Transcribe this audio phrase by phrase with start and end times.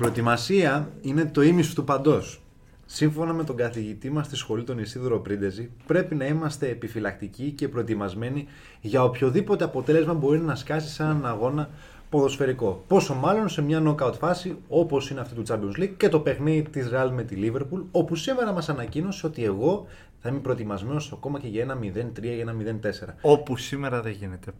[0.00, 2.40] προετοιμασία είναι το ίμιση του παντός.
[2.86, 7.68] Σύμφωνα με τον καθηγητή μας στη σχολή, τον Ισίδωρο Πρίντεζη, πρέπει να είμαστε επιφυλακτικοί και
[7.68, 8.46] προετοιμασμένοι
[8.80, 11.68] για οποιοδήποτε αποτέλεσμα μπορεί να σκάσει σε έναν αγώνα
[12.10, 12.84] ποδοσφαιρικό.
[12.86, 16.62] Πόσο μάλλον σε μια knockout φάση όπως είναι αυτή του Champions League και το παιχνίδι
[16.70, 19.86] της Real με τη Liverpool, όπου σήμερα μας ανακοίνωσε ότι εγώ
[20.18, 23.14] θα είμαι προετοιμασμένος ακόμα και για ένα 0-3 ή ένα 0-4.
[23.20, 24.52] Όπου σήμερα δεν γίνεται.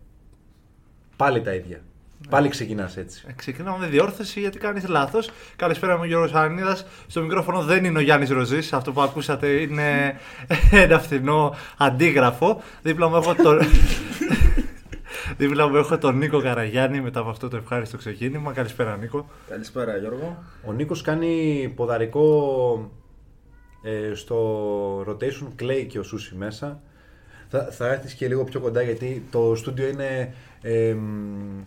[1.16, 1.80] Πάλι τα ίδια.
[2.28, 3.24] Πάλι ξεκινάς έτσι.
[3.28, 5.30] Ε, Ξεκινάμε με διόρθωση γιατί κάνεις λάθος.
[5.56, 6.78] Καλησπέρα, είμαι ο Γιώργος Αρνίδα.
[7.06, 8.72] Στο μικρόφωνο δεν είναι ο Γιάννης Ροζής.
[8.72, 10.16] Αυτό που ακούσατε είναι
[10.84, 12.62] ένα φθηνό αντίγραφο.
[12.82, 13.58] Δίπλα μου έχω τον.
[15.38, 18.52] Δίπλα μου έχω τον Νίκο Καραγιάννη μετά από αυτό το ευχάριστο ξεκίνημα.
[18.52, 19.28] Καλησπέρα, Νίκο.
[19.48, 20.42] Καλησπέρα Γιώργο.
[20.64, 22.90] Ο Νίκος κάνει ποδαρικό
[23.82, 26.80] ε, στο rotation clay και ο Σούσι μέσα.
[27.48, 30.34] Θα, θα έρθεις και λίγο πιο κοντά γιατί το στούντιο είναι...
[30.62, 31.62] ε, μ,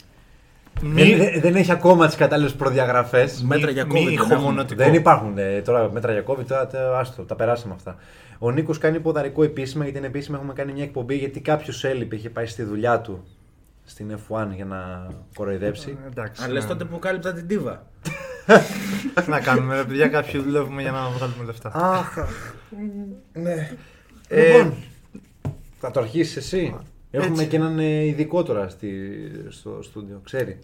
[0.82, 3.44] Μη- δεν, δεν έχει ακόμα τις κατάλληλες προδιαγραφές.
[3.44, 4.84] Μέτρα για μη COVID δεν ηχομονωτικό.
[4.84, 7.96] Δεν υπάρχουν ε, τώρα μέτρα για COVID, τώρα τε- άστο, τα περάσαμε αυτά.
[8.40, 12.16] Ο Νίκος κάνει ποδαρικό επίσημα, γιατί είναι επίσημα έχουμε κάνει μια εκπομπή γιατί κάποιος έλειπε,
[12.16, 13.24] είχε πάει στη δουλειά του
[13.84, 15.98] στην F1 για να κοροϊδέψει.
[16.04, 16.44] Ε, Εντάξει.
[16.44, 16.70] Αν λες ναι.
[16.70, 17.86] τότε που κάλυπτα την Τίβα.
[19.24, 21.72] Τι να κάνουμε, ρε παιδιά, κάποιοι δουλεύουμε για να βγάλουμε λεφτά.
[21.74, 22.18] Αχ,
[23.34, 23.70] Ναι.
[24.28, 24.74] Ε, Λοιπόν,
[25.80, 26.76] θα το αρχίσεις εσύ.
[27.12, 27.48] Έχουμε έτσι.
[27.48, 28.92] και έναν ε, ειδικό τώρα στη,
[29.50, 30.60] στο στούντιο, ξέρει.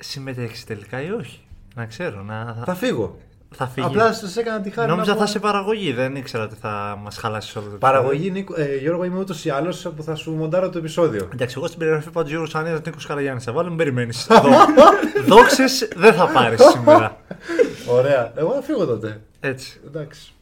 [0.00, 1.40] Συμμετέχεις τελικά ή όχι;
[1.74, 2.22] Να ξέρω.
[2.22, 2.62] Να...
[2.64, 3.18] Θα φύγω.
[3.54, 3.88] θα φύγεις.
[3.90, 4.88] Απλά σας έκανα τη χάρη.
[4.88, 8.30] Νόμιζα να θα πω- σε παραγωγή, δεν ήξερα ότι θα μας χαλάσεις όλο το Παραγωγή,
[8.30, 11.28] Νίκο, ε, Γιώργο, είμαι ούτως ή άλλως που θα σου μοντάρω το επεισόδιο.
[11.32, 13.40] Εντάξει, εγώ στην περιγραφή πάντως Γιώργος Ανίδα Νίκος Καραγιάννη.
[13.40, 14.26] Θα βάλω, μην περιμένεις.
[15.28, 17.16] Δόξες δεν θα πάρεις σήμερα.
[17.98, 18.32] Ωραία.
[18.36, 19.20] Εγώ θα φύγω τότε.
[19.40, 19.80] Έτσι.
[19.86, 20.32] Εντάξει.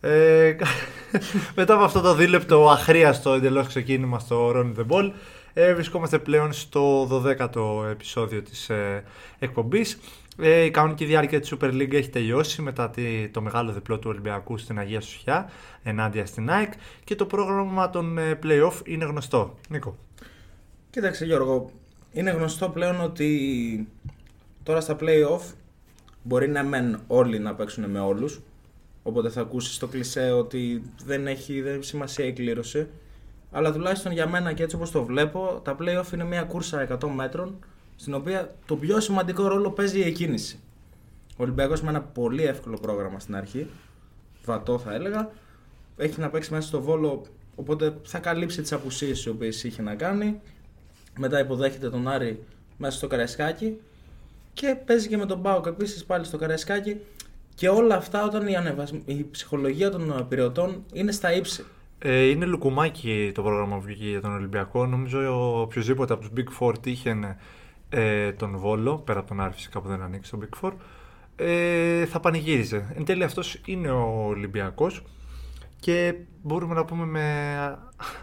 [0.00, 0.56] Ε,
[1.56, 5.10] μετά από αυτό το δίλεπτο αχρίαστο εντελώς ξεκίνημα στο Run the Ball,
[5.54, 9.04] ε, βρισκόμαστε πλέον στο 12ο επεισόδιο της ε,
[9.38, 9.98] εκπομπής.
[10.38, 14.10] Ε, η κανονική διάρκεια της Super League έχει τελειώσει μετά τη- το μεγάλο διπλό του
[14.10, 15.50] Ολυμπιακού στην Αγία Σοφιά
[15.82, 16.72] ενάντια στην ΑΕΚ
[17.04, 19.54] και το πρόγραμμα των ε, play-off είναι γνωστό.
[19.68, 19.96] Νίκο.
[20.90, 21.70] Κοίταξε Γιώργο,
[22.12, 23.88] είναι γνωστό πλέον ότι
[24.62, 25.52] τώρα στα play-off
[26.22, 28.40] μπορεί να μεν όλοι να παίξουν με όλους
[29.02, 32.86] οπότε θα ακούσεις το κλισέ ότι δεν έχει, δεν έχει σημασία η κλήρωση
[33.56, 37.08] αλλά τουλάχιστον για μένα και έτσι όπως το βλέπω τα play-off είναι μια κούρσα 100
[37.14, 37.58] μέτρων
[37.96, 40.58] στην οποία το πιο σημαντικό ρόλο παίζει η εκκίνηση.
[41.30, 43.66] Ο Ολυμπιακός με ένα πολύ εύκολο πρόγραμμα στην αρχή,
[44.44, 45.30] βατό θα έλεγα,
[45.96, 47.22] έχει να παίξει μέσα στο Βόλο,
[47.54, 50.40] οπότε θα καλύψει τις απουσίες οι οποίες είχε να κάνει.
[51.18, 52.44] Μετά υποδέχεται τον Άρη
[52.76, 53.80] μέσα στο Καραϊσκάκι
[54.52, 57.00] και παίζει και με τον Μπάουκ επίσης πάλι στο Καραϊσκάκι
[57.54, 58.92] και όλα αυτά όταν η, ανεβασ...
[59.04, 61.64] η ψυχολογία των πυρεωτών είναι στα ύψη.
[61.98, 64.86] Ε, είναι λουκουμάκι το πρόγραμμα που βγήκε για τον Ολυμπιακό.
[64.86, 65.18] Νομίζω
[65.56, 67.36] ο οποιοδήποτε από τους Big Four τύχαινε
[67.88, 70.72] ε, τον Βόλο, πέρα από τον Άρη φυσικά που δεν ανήκει στο Big Four,
[71.36, 72.94] ε, θα πανηγύριζε.
[72.96, 75.02] Εν τέλει αυτός είναι ο Ολυμπιακός
[75.80, 77.78] και μπορούμε να πούμε με,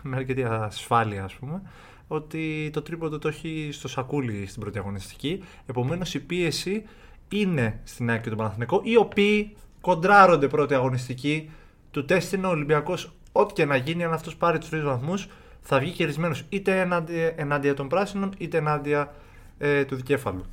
[0.09, 1.61] με αρκετή ασφάλεια ας πούμε
[2.07, 5.43] ότι το τρίποντο το έχει στο σακούλι στην πρώτη αγωνιστική.
[5.65, 6.83] Επομένως η πίεση
[7.29, 11.51] είναι στην ΑΕΚ και τον Παναθηναϊκό οι οποίοι κοντράρονται πρώτη αγωνιστική
[11.91, 15.27] του τεστ είναι ο Ολυμπιακός ό,τι και να γίνει αν αυτός πάρει τους τρεις βαθμούς
[15.61, 19.13] θα βγει κερδισμένος είτε ενάντια, ενάντια των πράσινων είτε ενάντια
[19.57, 20.45] ε, του δικέφαλου.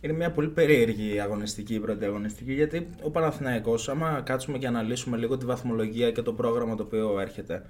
[0.00, 5.16] Είναι μια πολύ περίεργη αγωνιστική η πρώτη αγωνιστική γιατί ο Παναθηναϊκός, άμα κάτσουμε και αναλύσουμε
[5.16, 7.62] λίγο τη βαθμολογία και το πρόγραμμα το οποίο έρχεται,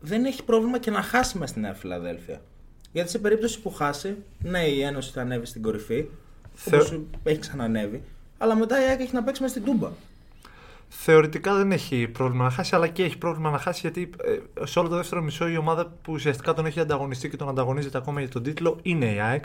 [0.00, 2.40] δεν έχει πρόβλημα και να χάσει μες στη Νέα Φιλαδέλφια.
[2.92, 6.04] Γιατί σε περίπτωση που χάσει, ναι, η Ένωση θα ανέβει στην κορυφή,
[6.54, 8.02] Θεω- όπως έχει ξανανέβει,
[8.38, 9.88] αλλά μετά η ΑΕΚ έχει να παίξει μες στην Τούμπα.
[10.88, 14.78] Θεωρητικά δεν έχει πρόβλημα να χάσει, αλλά και έχει πρόβλημα να χάσει γιατί ε, σε
[14.78, 18.20] όλο το δεύτερο μισό η ομάδα που ουσιαστικά τον έχει ανταγωνιστεί και τον ανταγωνίζεται ακόμα
[18.20, 19.44] για τον τίτλο είναι η ΑΕΚ.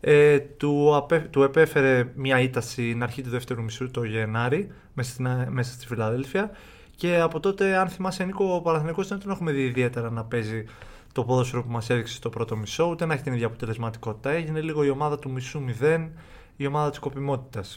[0.00, 5.10] Ε, του, απέ, του επέφερε μια ήττα στην αρχή του δεύτερου μισού το Γενάρη μέσα,
[5.10, 6.50] στην, μέσα στη Φιλαδέλφια
[6.96, 10.64] Και από τότε, αν θυμάσαι, Νίκο, ο Παναθηναϊκός δεν τον έχουμε δει ιδιαίτερα να παίζει
[11.12, 14.30] το ποδόσφαιρο που μας έδειξε στο πρώτο μισό, ούτε να έχει την ίδια αποτελεσματικότητα.
[14.30, 16.10] Έγινε λίγο η ομάδα του μισού μηδέν,
[16.56, 17.76] η ομάδα της κοπιμότητας.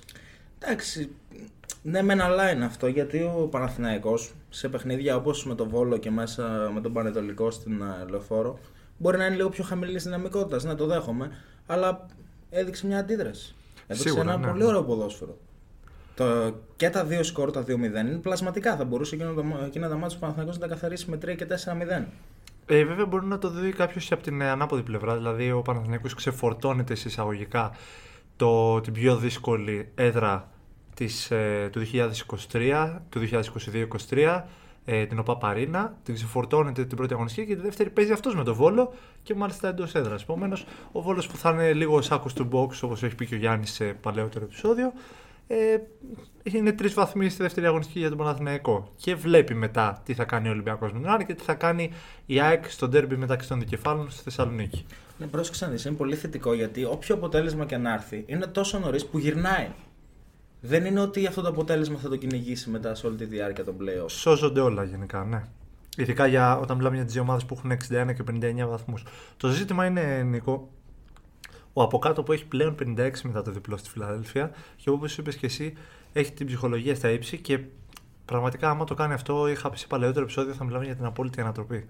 [0.60, 1.10] Εντάξει,
[1.82, 6.12] ναι μεν αλλά είναι αυτό γιατί ο Παναθηναϊκός σε παιχνίδια όπως με τον Βόλο και
[6.12, 8.60] μέσα με τον Πανετολικό στην ε, Λεωφόρο
[9.00, 11.32] μπορεί να είναι λίγο πιο χαμηλή δυναμικότητας, ναι το δέχομαι,
[11.66, 12.06] αλλά
[12.50, 13.56] έδειξε μια αντίδραση.
[13.88, 14.48] Έδειξε Σίγουρα, ένα ναι.
[14.48, 15.38] πολύ ωραίο ποδόσφαιρο.
[16.16, 18.76] Το, και τα δύο σκορ, τα 2-0 είναι πλασματικά.
[18.76, 21.48] Θα μπορούσε εκείνο το, εκείνα τα μάτια του Παναθηναϊκός να τα καθαρίσει με 3 και
[22.00, 22.06] 4-0.
[22.66, 25.16] Ε, βέβαια μπορεί να το δει κάποιος και από την ε, ανάποδη πλευρά.
[25.16, 27.72] Δηλαδή ο Παναθηναϊκός ξεφορτώνεται σε εισαγωγικά
[28.36, 30.50] το, την πιο δύσκολη έδρα
[31.00, 34.48] της, ε, του 2023, του 2022-2023,
[34.86, 38.44] ε, την ΟΠΑ Παρίνα, την ξεφορτώνεται την πρώτη αγωνιστική και τη δεύτερη παίζει αυτός με
[38.44, 38.94] τον Βόλο
[39.24, 40.22] και μάλιστα εντός έδρας.
[40.22, 43.38] Επομένως, ο Βόλος που θα είναι λίγο σάκος του box, όπως έχει πει και ο
[43.38, 44.94] Γιάννης σε παλαιότερο επεισόδιο,
[45.48, 45.78] ε,
[46.44, 48.94] είναι τρεις βαθμοί στη δεύτερη αγωνιστική για τον Παναθηναϊκό.
[48.96, 51.92] Και βλέπει μετά τι θα κάνει ο Ολυμπιακός με τον Άρη και τι θα κάνει
[52.26, 54.86] η ΑΕΚ στο ντέρμπι μεταξύ των δικεφάλων στη Θεσσαλονίκη.
[55.18, 58.80] Ναι, πρόσεξε να δεις, είναι πολύ θετικό γιατί όποιο αποτέλεσμα και να έρθει είναι τόσο
[58.80, 59.70] νωρίς που γυρνάει.
[60.62, 63.76] Δεν είναι ότι αυτό το αποτέλεσμα θα το κυνηγήσει μετά σε όλη τη διάρκεια των
[63.80, 64.10] playoffs.
[64.10, 65.44] Σώζονται όλα γενικά, ναι.
[65.98, 67.78] Ειδικά για, όταν μιλάμε για τις δύο ομάδες που έχουν 61
[68.16, 69.04] και 59 βαθμούς.
[69.38, 70.70] Το ζήτημα είναι, Νίκο,
[71.74, 75.36] ο από κάτω που έχει πλέον 56 μετά το διπλό στη Φιλαδέλφια και όπως είπες
[75.36, 75.74] και εσύ,
[76.14, 77.60] έχει την ψυχολογία στα ύψη και
[78.26, 81.42] πραγματικά, άμα το κάνει αυτό, είχα πει σε παλαιότερο επεισόδιο, θα μιλάμε για την απόλυτη
[81.42, 81.90] ανατροπή.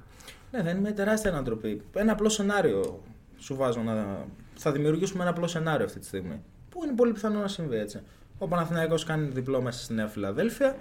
[0.52, 1.82] Ναι, δεν είναι μια τεράστια ανατροπή.
[1.94, 3.04] Ένα απλό σενάριο
[3.38, 4.26] σου βάζω να.
[4.56, 6.42] Θα δημιουργήσουμε ένα απλό σενάριο αυτή τη στιγμή.
[6.70, 8.00] Που είναι πολύ πιθανό να συμβεί έτσι.
[8.40, 10.76] Ο Παναθηναϊκός κάνει διπλό μέσα στη Νέα Φιλαδέλφια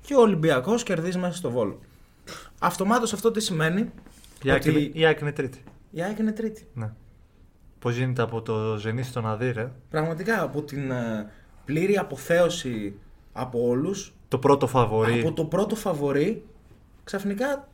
[0.00, 1.80] και ο Ολυμπιακός κερδίζει μέσα στο Βόλο.
[2.58, 3.90] Αυτομάτως αυτό τι σημαίνει;
[4.42, 5.62] Η ΑΕΚ ότι είναι- η ΑΕΚ είναι τρίτη.
[5.90, 6.66] η ΑΕΚ είναι τρίτη.
[6.74, 6.90] Ναι.
[7.78, 11.30] Πώς γίνεται από το Ζενή στον Αδύρ, ε; Πραγματικά από την ε,
[11.64, 12.94] πλήρη αποθέωση
[13.32, 15.20] από όλους, Το πρώτο φαβορή.
[15.20, 16.44] από το πρώτο φαβορή,
[17.04, 17.68] ξαφνικά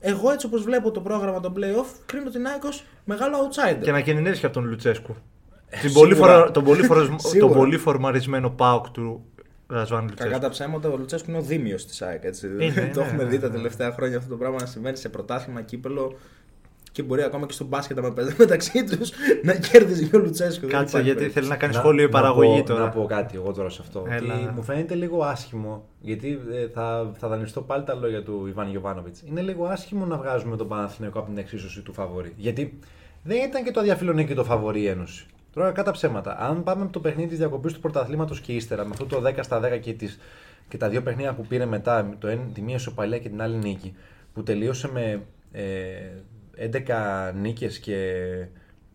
[0.00, 3.80] εγώ έτσι όπως βλέπω το πρόγραμμα των playoff, κρίνω την ΑΕΚ ως μεγάλο outsider.
[3.82, 5.16] Και να κινδυνεύσει και από τον Λουτσέσκου.
[5.80, 6.00] Την σίγουρα.
[6.00, 7.38] πολύ φορα- τον, πολύ φορα- Σίγουρα.
[7.46, 9.24] τον πολύ φορμαρισμένο πάοκ του
[9.66, 10.40] Ρασβάν Κακά Λουτσέσκου.
[10.42, 12.24] τα ψέματα, ο Λουτσέσκου είναι ο δίμιος της ΑΕΚ.
[12.24, 12.46] Έτσι.
[12.46, 13.54] Είναι, το ναι, έχουμε ναι, δει τα ναι.
[13.54, 16.14] τελευταία χρόνια αυτό το πράγμα να συμβαίνει σε πρωτάθλημα, κύπελο
[16.92, 19.10] και μπορεί ακόμα και στο μπάσκετ να παίζει μεταξύ τους
[19.42, 20.60] να κέρδιζε και ο Λουτσέσκου.
[20.66, 21.32] Δεν Κάτσε υπάρχει γιατί περίπτωση.
[21.32, 22.80] θέλει να κάνει σχόλιο η παραγωγή πω, τώρα.
[22.80, 24.04] Να πω κάτι εγώ τώρα σε αυτό.
[24.08, 24.34] Έλα.
[24.34, 28.70] Ότι μου φαίνεται λίγο άσχημο, γιατί ε, θα, θα δανειστώ πάλι τα λόγια του Ιβάν
[28.70, 29.16] Γιοβάνοβιτ.
[29.28, 32.32] Είναι λίγο άσχημο να βγάζουμε τον Παναθηναϊκό από την εξίσωση του φαβορή.
[32.36, 32.78] Γιατί
[33.22, 35.26] δεν ήταν και το αδιαφιλονίκη το φαβορή η Ένωση.
[35.54, 36.36] Τώρα κατά ψέματα.
[36.38, 39.38] Αν πάμε από το παιχνίδι της διακοπής του πρωταθλήματος και ύστερα, με αυτό το 10
[39.40, 40.18] στα 10 και, τις,
[40.68, 43.56] και τα δύο παιχνίδια που πήρε μετά, το, εν- τη μία ισοπαλία και την άλλη
[43.56, 43.94] νίκη,
[44.34, 45.22] που τελείωσε με
[45.52, 45.62] ε,
[47.30, 48.12] 11 νίκες και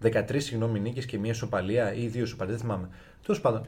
[0.03, 2.89] 13 συγγνώμη νίκες και μία ισοπαλία ή δύο ισοπαλίε, δεν θυμάμαι.
[3.25, 3.67] Τέλος πάντων,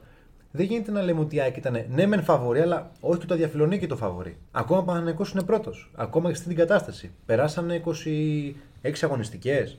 [0.51, 3.35] δεν γίνεται να λέμε ότι η ΑΕΚ ήταν ναι, μεν φαβορή, αλλά όχι και το
[3.35, 4.37] διαφιλονίκη το φαβορή.
[4.51, 5.91] Ακόμα ο Παναθηναϊκός είναι πρώτος.
[5.95, 7.11] Ακόμα και στην κατάσταση.
[7.25, 9.77] Περάσανε 26 αγωνιστικές.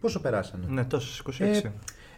[0.00, 1.40] Πόσο περάσανε; Ναι, τόσο 26.
[1.40, 1.60] Ε,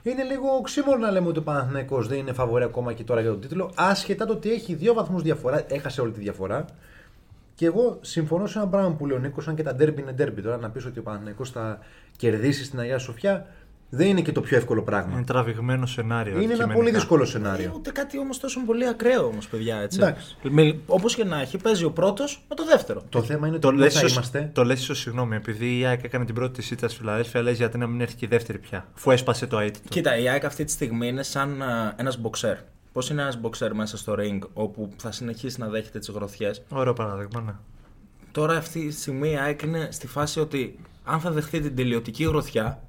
[0.03, 3.31] είναι λίγο οξύμορο να λέμε ότι ο Παναθηναϊκός δεν είναι φαβορή ακόμα και τώρα για
[3.31, 6.65] τον τίτλο, άσχετα το ότι έχει δύο βαθμούς διαφορά, έχασε όλη τη διαφορά.
[7.55, 10.13] Και εγώ συμφωνώ σε ένα πράγμα που λέει ο Νίκος, αν και τα ντέρμπι είναι
[10.13, 10.43] ντέρμπι.
[10.43, 11.79] Τώρα να πεις ότι ο Παναθηναϊκός θα
[12.17, 13.47] κερδίσει στην Αγία Σοφιά,
[13.93, 15.15] δεν είναι και το πιο εύκολο πράγμα.
[15.15, 16.33] είναι τραβηγμένο σενάριο.
[16.33, 16.79] Είναι ένα αντικειμενικά.
[16.79, 17.73] πολύ δύσκολο Ε, σενάριο.
[17.75, 19.77] ούτε κάτι όμως τόσο πολύ ακραίο όμως, παιδιά.
[19.77, 19.99] Έτσι.
[20.01, 20.37] Εντάξει.
[20.87, 23.03] Όπως και να έχει, παίζει ο πρώτος με το δεύτερο.
[23.09, 24.51] Το θέμα είναι Το το πού λες, θα ίσως- είμαστε.
[24.55, 27.57] το λες ίσως συγγνώμη, επειδή η ΑΕΚ έκανε την πρώτη της ήττα στη Φιλαδέλφια, λες
[27.57, 29.89] γιατί να μην έρθει και η δεύτερη πια, αφού έσπασε το αίτητο.
[29.89, 31.63] Κοίτα, η ΑΕΚ αυτή τη στιγμή είναι σαν
[31.97, 32.57] ένας μποξέρ.
[32.93, 36.93] Πώς είναι ένας μποξέρ μέσα στο ring, όπου θα συνεχίσει να δέχεται τις γροθιές; Ωραίο
[36.93, 37.53] παράδειγμα, ναι.
[38.33, 42.25] Τώρα αυτή τη στιγμή η ΑΕΚ είναι στη φάση ότι αν θα δεχτεί την τελειωτική
[42.25, 42.83] γροθιά,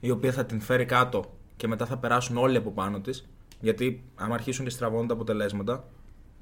[0.00, 1.24] η οποία θα την φέρει κάτω
[1.56, 3.28] και μετά θα περάσουν όλοι από πάνω της,
[3.60, 5.84] γιατί άμα αρχίσουν και στραβώνουν τα αποτελέσματα.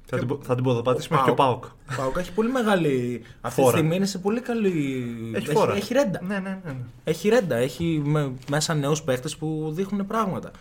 [0.09, 1.65] Θα την, πο- θα την ποδοπατήσει μέχρι και ο Πάοκ.
[1.65, 3.21] Ο Πάοκ έχει πολύ μεγάλη.
[3.41, 3.71] Αυτή Φόρα.
[3.71, 5.05] τη στιγμή είναι σε πολύ καλή.
[5.33, 5.75] Έχει φόρα.
[5.75, 6.21] έχει ρέντα.
[6.23, 6.71] Ναι, ναι, ναι.
[6.71, 6.77] ναι.
[7.03, 7.55] Έχει ρέντα.
[7.55, 10.51] Έχει με- μέσα νέους παίχτες που δείχνουν πράγματα.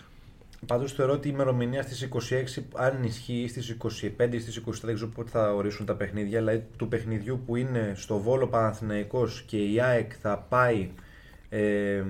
[0.66, 4.94] Πάντως θεωρώ ότι η ημερομηνία στις 26, αν ισχύει στις 25 ή στις 23, δεν
[4.94, 9.56] ξέρω πότε θα ορίσουν τα παιχνίδια, αλλά του παιχνιδιού που είναι στο Βόλο Παναθηναϊκός και
[9.56, 10.90] η ΑΕΚ θα πάει.
[11.48, 12.02] Ε,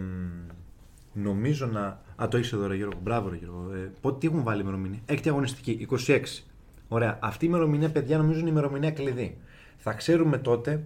[1.22, 2.00] νομίζω να.
[2.16, 2.98] Α, το είσαι εδώ, ρε Γιώργο.
[3.02, 3.72] Μπράβο, ρε Γιώργο.
[3.74, 4.98] Ε, πότε τι έχουν βάλει ημερομηνία.
[5.06, 6.20] Έκτη αγωνιστική, 26.
[6.88, 7.18] Ωραία.
[7.20, 9.36] Αυτή η ημερομηνία, παιδιά, νομίζω είναι η ημερομηνία κλειδί.
[9.76, 10.82] Θα ξέρουμε τότε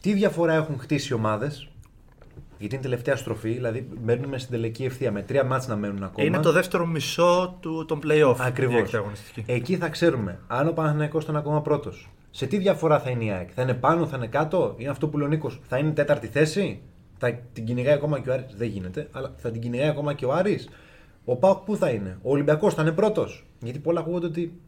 [0.00, 1.68] τι διαφορά έχουν χτίσει οι ομάδες.
[2.58, 6.26] Γιατί είναι τελευταία στροφή, δηλαδή μπαίνουμε στην τελική ευθεία με τρία μάτς να μένουν ακόμα.
[6.26, 8.36] Είναι το δεύτερο μισό του, των play-off.
[8.38, 8.74] Ακριβώς.
[8.74, 9.44] η έκτη αγωνιστική.
[9.46, 12.08] Εκεί θα ξέρουμε αν ο Παναθηναϊκός ήταν ακόμα πρώτος.
[12.30, 15.08] Σε τι διαφορά θα είναι η ΑΕΚ, θα είναι πάνω, θα είναι κάτω, είναι αυτό
[15.08, 16.80] που λέει ο Νίκος, θα είναι τέταρτη θέση,
[17.18, 18.54] θα την κυνηγάει ακόμα και ο Άρης.
[18.56, 20.68] Δεν γίνεται, αλλά θα την κυνηγάει ακόμα και ο Άρης.
[21.24, 23.46] Ο Πάοκ πού θα είναι, ο Ολυμπιακός θα είναι πρώτος.
[23.60, 24.60] Γιατί πολλά ακούγονται ότι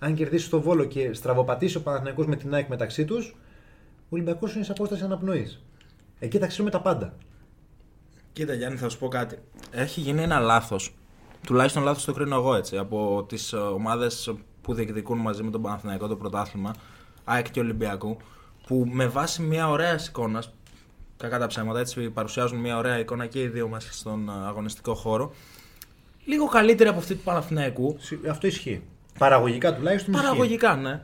[0.00, 3.36] αν κερδίσει το βόλο και στραβοπατήσει ο Παναθηναϊκός με την ΑΕΚ μεταξύ τους,
[3.88, 5.62] ο Ολυμπιακός είναι σε απόσταση αναπνοής.
[6.18, 7.14] Εκεί θα ξέρουμε τα πάντα.
[8.32, 9.38] Κοίτα Γιάννη, θα σου πω κάτι.
[9.70, 10.94] Έχει γίνει ένα λάθος.
[11.46, 12.76] Τουλάχιστον λάθος το κρίνω εγώ έτσι.
[12.76, 16.74] Από τις ομάδες που διεκδικούν μαζί με τον Παναθηναϊκό το πρωτάθλημα,
[17.24, 18.16] ΑΕΚ και Ολυμπιακού,
[18.66, 20.52] που με βάση μια ωραία εικόνας,
[21.20, 24.94] κακά τα ψέματα, έτσι παρουσιάζουν μια ωραία εικόνα και οι δύο μέσα στον ε, αγωνιστικό
[24.94, 25.32] χώρο,
[26.24, 27.96] λίγο καλύτερη από αυτή του Παναθηναϊκού.
[27.98, 28.82] Συ- Αυτό ισχύει.
[29.18, 30.14] Παραγωγικά τουλάχιστον.
[30.14, 30.26] ισχύει.
[30.26, 31.02] Παραγωγικά, ναι.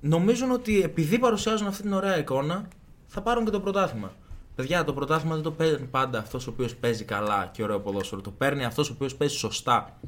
[0.00, 2.68] Νομίζουν ότι επειδή παρουσιάζουν αυτή την ωραία εικόνα,
[3.06, 4.12] θα πάρουν και το πρωτάθλημα.
[4.54, 8.20] Παιδιά, το πρωτάθλημα δεν το παίρνει πάντα αυτός ο οποίος παίζει καλά και ωραίο ποδόσφαιρο.
[8.20, 9.98] Το παίρνει αυτός ο οποίος παίζει σωστά.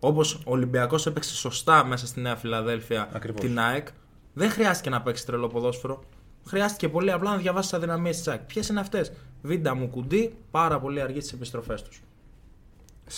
[0.00, 3.40] Όπως ο Ολυμπιακός έπαιξε σωστά μέσα στη Νέα Φιλαδέλφια Ακριβώς.
[3.40, 3.88] την ΑΕΚ,
[4.34, 6.04] δεν χρειάστηκε να παίξει τρελό ποδόσφαιρο.
[6.48, 8.40] Χρειάστηκε πολύ απλά να διαβάσεις τις αδυναμίες της ΑΕΚ.
[8.40, 9.12] Ποιες είναι αυτές;
[9.42, 12.02] Βίντα μου κουντί, πάρα πολύ αργή στι επιστροφές τους.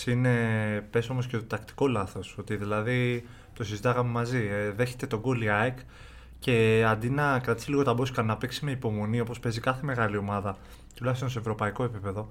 [0.07, 0.35] Είναι,
[0.91, 5.43] πες όμως και το τακτικό λάθος, ότι δηλαδή το συζητάγαμε μαζί, ε, δέχεται τον γκολ
[5.43, 5.79] η ΑΕΚ
[6.39, 10.17] και αντί να κρατήσει λίγο τα μπόσικα να παίξει με υπομονή όπως παίζει κάθε μεγάλη
[10.17, 10.57] ομάδα,
[10.95, 12.29] τουλάχιστον σε ευρωπαϊκό επίπεδο,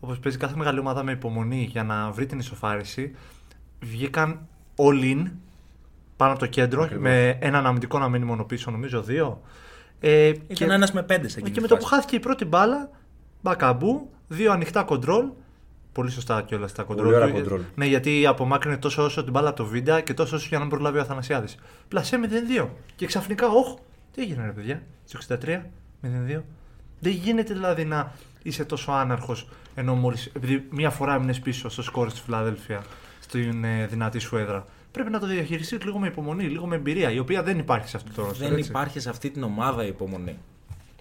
[0.00, 3.14] όπως παίζει κάθε μεγάλη ομάδα με υπομονή για να βρει την ισοφάριση,
[3.80, 5.30] βγήκαν all in
[6.16, 7.02] πάνω από το κέντρο Ακριβώς.
[7.02, 9.40] με έναν αμυντικό να μείνει μόνο πίσω, νομίζω δύο.
[10.00, 11.94] Ε, Ήταν ένας με πέντε σε εκείνη και τη με το που φάση.
[11.94, 12.90] χάθηκε η πρώτη μπάλα,
[13.42, 15.26] μπακαμπού, δύο ανοιχτά κοντρόλ.
[15.92, 17.14] Πολύ σωστά κιόλας τα κοντρόλ.
[17.14, 17.32] ωραία του.
[17.32, 17.60] κοντρόλ.
[17.74, 20.64] Ναι, γιατί απομάκρυνε τόσο όσο την μπάλα από το βίντεο και τόσο όσο για να
[20.64, 21.56] μην προλάβει ο Αθανασιάδης.
[21.88, 22.18] Πλασέ
[22.62, 22.68] 0-2.
[22.96, 23.74] Και ξαφνικά, όχ,
[24.14, 25.34] τι έγινε ρε παιδιά, στο 63,
[26.02, 26.42] 0-2.
[27.00, 28.12] Δεν γίνεται δηλαδή να
[28.42, 30.30] είσαι τόσο άναρχος ενώ μόλις.
[30.36, 32.82] Επειδή μία φορά έμεινες πίσω στο σκόρ στη Φιλαδέλφια,
[33.20, 34.66] στην ε, δυνατή σου έδρα.
[34.96, 37.96] Πρέπει να το διαχειριστεί λίγο με υπομονή, λίγο με εμπειρία, η οποία δεν υπάρχει σε
[37.96, 38.48] αυτό το ρόστερ.
[38.48, 38.70] Δεν έτσι.
[38.70, 40.38] υπάρχει σε αυτή την ομάδα η υπομονή.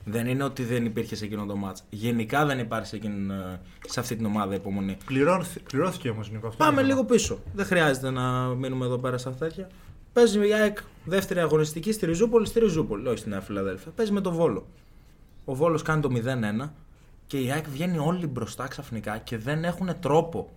[0.06, 1.84] Δεν είναι ότι δεν υπήρχε σε εκείνο το μάτς.
[1.90, 4.98] Γενικά δεν υπάρχει σε, εκείνη, ε, σε αυτή την ομάδα υπομονή.
[5.06, 6.64] Πληρώθη- Πληρώθηκε όμως Νίκο αυτό.
[6.64, 7.10] Πάμε το λίγο θέμα.
[7.10, 7.40] πίσω.
[7.54, 9.70] Δεν χρειάζεται να μείνουμε εδώ πέρα στα τέτοια.
[10.14, 13.92] Παίζει η ΑΕΚ δεύτερη αγωνιστική στη Ριζούπολη, στη Ριζούπολη, όχι στη Νέα Φιλαδέλφια.
[13.96, 14.66] Παίζει με τον Βόλο.
[15.46, 16.74] Ο Βόλος κάνει το 0-1
[17.28, 20.50] και η ΑΕΚ βγαίνει όλοι μπροστά ξαφνικά και δεν έχουν τρόπο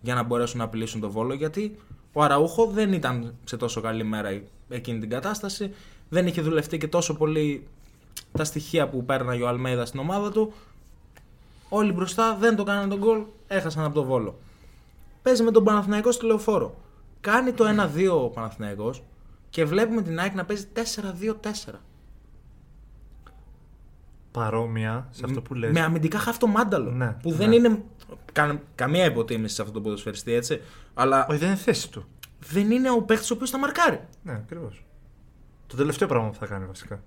[0.00, 1.76] για να μπορέσουν να απειλήσουν τον Βόλο γιατί
[2.12, 5.74] ο Αραούχο δεν ήταν σε τόσο καλή μέρα εκείνη την κατάσταση.
[6.08, 7.66] Δεν είχε δουλευτεί και τόσο πολύ
[8.32, 10.52] τα στοιχεία που πέρναγε ο Αλμέιδας στην ομάδα του.
[11.68, 14.38] Όλοι μπροστά δεν το κάνανε τον γκολ, έχασαν από τον Βόλο.
[15.22, 16.74] Παίζει με τον Παναθηναϊκό στη λεωφόρο.
[17.20, 17.64] Κάνει το
[17.96, 19.02] 1-2 ο Παναθηναϊκός
[19.50, 21.74] και βλέπουμε την ΑΕΚ να παίζει 4-2-4.
[24.38, 25.72] Παρόμοια σε αυτό που λες.
[25.72, 26.90] Με αμυντικά χάφτο μάνταλο.
[26.90, 27.36] Ναι, που ναι.
[27.36, 27.82] δεν είναι
[28.32, 30.60] κα- καμία υποτίμηση σε αυτό το ποδοσφαιριστή έτσι.
[30.94, 32.04] Αλλά Όχι, δεν είναι θέση του.
[32.50, 34.00] δεν είναι ο παίχτης ο οποίος θα μαρκάρει.
[34.22, 34.84] Ναι, ακριβώς.
[35.66, 37.02] Το τελευταίο πράγμα που θα κάνει βασικά.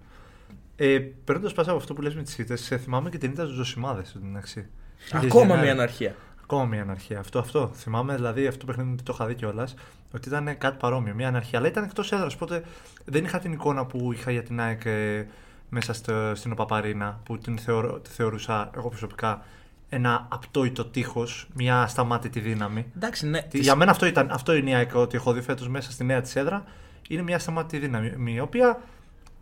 [0.75, 3.55] Ε, Παίρνοντας πάσα από αυτό που λες με τις ήττε, θυμάμαι και την ήττα στους
[3.55, 4.69] Ζωσιμάδες στην αξία.
[5.11, 6.15] Ακόμα μια αναρχία.
[6.43, 7.19] Ακόμα μια αναρχία.
[7.19, 7.71] Αυτό, αυτό.
[7.73, 9.73] Θυμάμαι δηλαδή αυτό το παιχνίδι το είχα δει κιόλας.
[10.15, 11.13] Ότι ήταν κάτι παρόμοιο.
[11.13, 11.59] Μια αναρχία.
[11.59, 12.33] Αλλά ήταν εκτός έδρας.
[12.33, 12.63] Οπότε
[13.05, 15.27] δεν είχα την εικόνα που είχα για την ΑΕΚ ε,
[15.73, 17.19] μέσα στο, στην Οπαπαρίνα.
[17.23, 19.41] Που την θεωρώ, τη θεωρούσα εγώ προσωπικά
[19.89, 21.47] ένα απτόητο τείχος.
[21.53, 22.85] Μια ασταμάτητη δύναμη.
[22.95, 23.41] Εντάξει, ναι.
[23.41, 26.03] Τι- Για μένα αυτό, ήταν, αυτό είναι η ΑΕΚ ότι έχω δει φέτος μέσα στη
[26.03, 26.63] νέα της έδρα.
[27.09, 28.33] Είναι μια σταμάτητη δύναμη.
[28.33, 28.81] Η οποία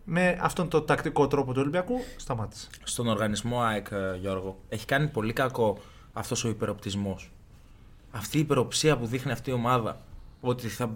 [0.04, 2.68] με αυτόν τον τακτικό τρόπο του Ολυμπιακού σταμάτησε.
[2.82, 5.78] Στον οργανισμό ΑΕΚ, ε, Γιώργο, έχει κάνει πολύ κακό
[6.12, 7.30] αυτός ο υπεροπτισμός.
[8.10, 10.00] Αυτή η υπεροψία που δείχνει αυτή η ομάδα.
[10.40, 10.90] Ότι θα.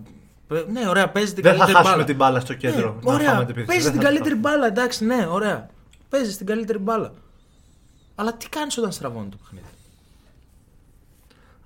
[0.63, 2.05] Ναι, ωραία, παίζει την Δεν θα καλύτερη χάσουμε μπάλα.
[2.07, 2.95] την μπάλα στο κέντρο.
[2.95, 3.67] Ναι, να ωραία, φάμε την επίθεση.
[3.67, 4.57] παίζει Δεν την θα το καλύτερη χάσουμε.
[4.59, 5.69] μπάλα, εντάξει, ναι, ωραία.
[6.09, 7.13] Παίζει την καλύτερη μπάλα.
[8.15, 9.67] Αλλά τι κάνεις όταν στραβώνει το παιχνίδι;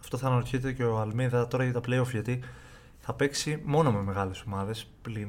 [0.01, 2.41] Αυτό θα αναρωτιέται και ο Αλμίδα τώρα για τα playoff γιατί
[2.99, 5.29] θα παίξει μόνο με μεγάλες ομάδες πλην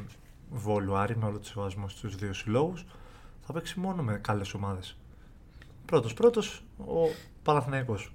[0.49, 2.85] Βόλου Άρη με όλο το σεβασμό στους δύο συλλόγους.
[3.45, 4.97] Θα παίξει μόνο με καλές ομάδες.
[5.85, 6.99] Πρώτος πρώτος ο
[7.43, 8.11] Παναθηναϊκός.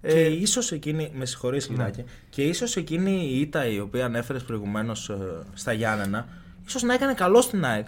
[0.00, 1.10] Και Ε, ίσως εκείνη.
[1.14, 2.04] Με συγχωρείς, Λινάκη.
[2.30, 5.10] Και ίσως εκείνη η ήττα η οποία ανέφερες προηγουμένως
[5.54, 6.28] στα Γιάννενα,
[6.66, 7.86] ίσως να έκανε καλό στην ΑΕΚ.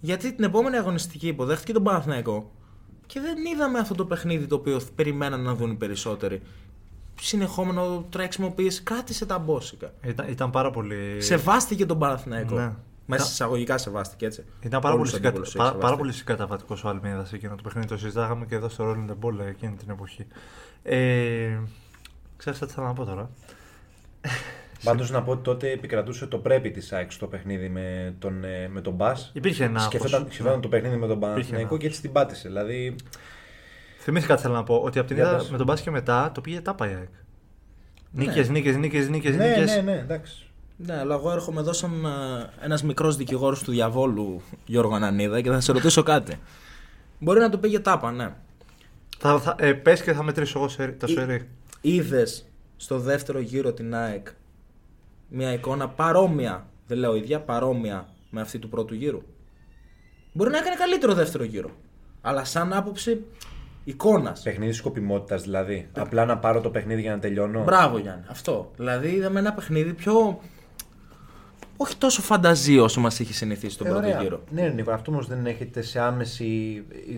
[0.00, 2.50] Γιατί την επόμενη αγωνιστική υποδέχτηκε τον Παναθηναϊκό
[3.06, 6.42] και δεν είδαμε αυτό το παιχνίδι το οποίο περιμέναν να δουν οι περισσότεροι.
[7.20, 9.92] Συνεχόμενο τρέξιμο πίεση, κράτησε τα μπόσικα.
[10.06, 11.20] ήταν, ήταν πάρα πολύ.
[11.20, 12.54] Σεβάστηκε τον Παναθηναϊκό.
[12.54, 12.72] Ναι.
[13.10, 14.44] Μέσα Ήταν- εισαγωγικά σεβάστηκε έτσι.
[14.60, 15.28] Ήταν πάρα Όλους πολύ, τους συγκατα...
[15.28, 15.86] αντίπαλους έχει πάρα, σεβαστεί.
[15.86, 17.86] πάρα πολύ συγκαταβατικό ο Αλμίδας σε εκείνο το παιχνίδι.
[17.86, 20.26] Το συζητάγαμε και εδώ στο Rolling the Ball εκείνη την εποχή.
[20.82, 21.58] Ε,
[22.36, 23.30] Ξέρεις τι θέλω να πω τώρα;
[24.84, 28.68] Πάντως να πω ότι τότε επικρατούσε το πρέπει της ΑΕΚ στο παιχνίδι με τον, ε,
[28.68, 29.12] με τον Μπα.
[29.32, 29.78] Υπήρχε ένα.
[29.80, 30.32] Σκεφτόταν, άγχος.
[30.34, 31.78] σκεφτόταν το παιχνίδι με τον Παναθηναϊκό ένα.
[31.78, 32.48] και έτσι την πάτησε.
[32.48, 32.94] Δηλαδή,
[33.98, 34.74] Θυμήθηκα τι θέλω να πω.
[34.84, 35.50] Ότι από την Για είδα πες.
[35.50, 37.08] με τον μπάσκετ μετά το πήγε τάπα η ΑΕΚ.
[38.10, 38.24] Ναι.
[38.24, 39.36] Νίκες, νίκες, νίκες, νίκες.
[39.36, 40.49] ναι, ναι, ναι, εντάξει.
[40.86, 42.06] Ναι, αλλά εγώ έρχομαι εδώ σαν
[42.60, 46.38] ένας μικρός δικηγόρος του διαβόλου Γιώργο Ανανίδα και θα σε ρωτήσω κάτι.
[47.18, 48.34] Μπορεί να το πήγε τάπα, ναι.
[49.18, 51.48] Θα, θα, ε, πες και θα μετρήσω εγώ σε, τα Ή- σερί.
[51.80, 52.46] Είδες
[52.76, 54.26] στο δεύτερο γύρο την ΑΕΚ
[55.28, 59.22] μια εικόνα παρόμοια δεν λέω ίδια, παρόμοια με αυτή του πρώτου γύρου;
[60.32, 61.70] Μπορεί να έκανε καλύτερο δεύτερο γύρο.
[62.20, 63.24] Αλλά σαν άποψη
[63.84, 64.42] εικόνας.
[64.42, 65.88] Παιχνίδι σκοπιμότητας δηλαδή.
[65.96, 67.62] Απλά να πάρω το παιχνίδι για να τελειώνω.
[67.62, 68.70] Μπράβο Γιάννη, αυτό.
[68.76, 70.40] Δηλαδή είδαμε ένα παιχνίδι πιο.
[71.82, 74.22] Όχι τόσο φανταζή όσο μας είχε συνηθίσει τον Ε, πρώτο ωραία.
[74.22, 74.40] γύρο.
[74.50, 76.44] Ναι, Νίκο, αυτό όμως δεν έχετε σε άμεση.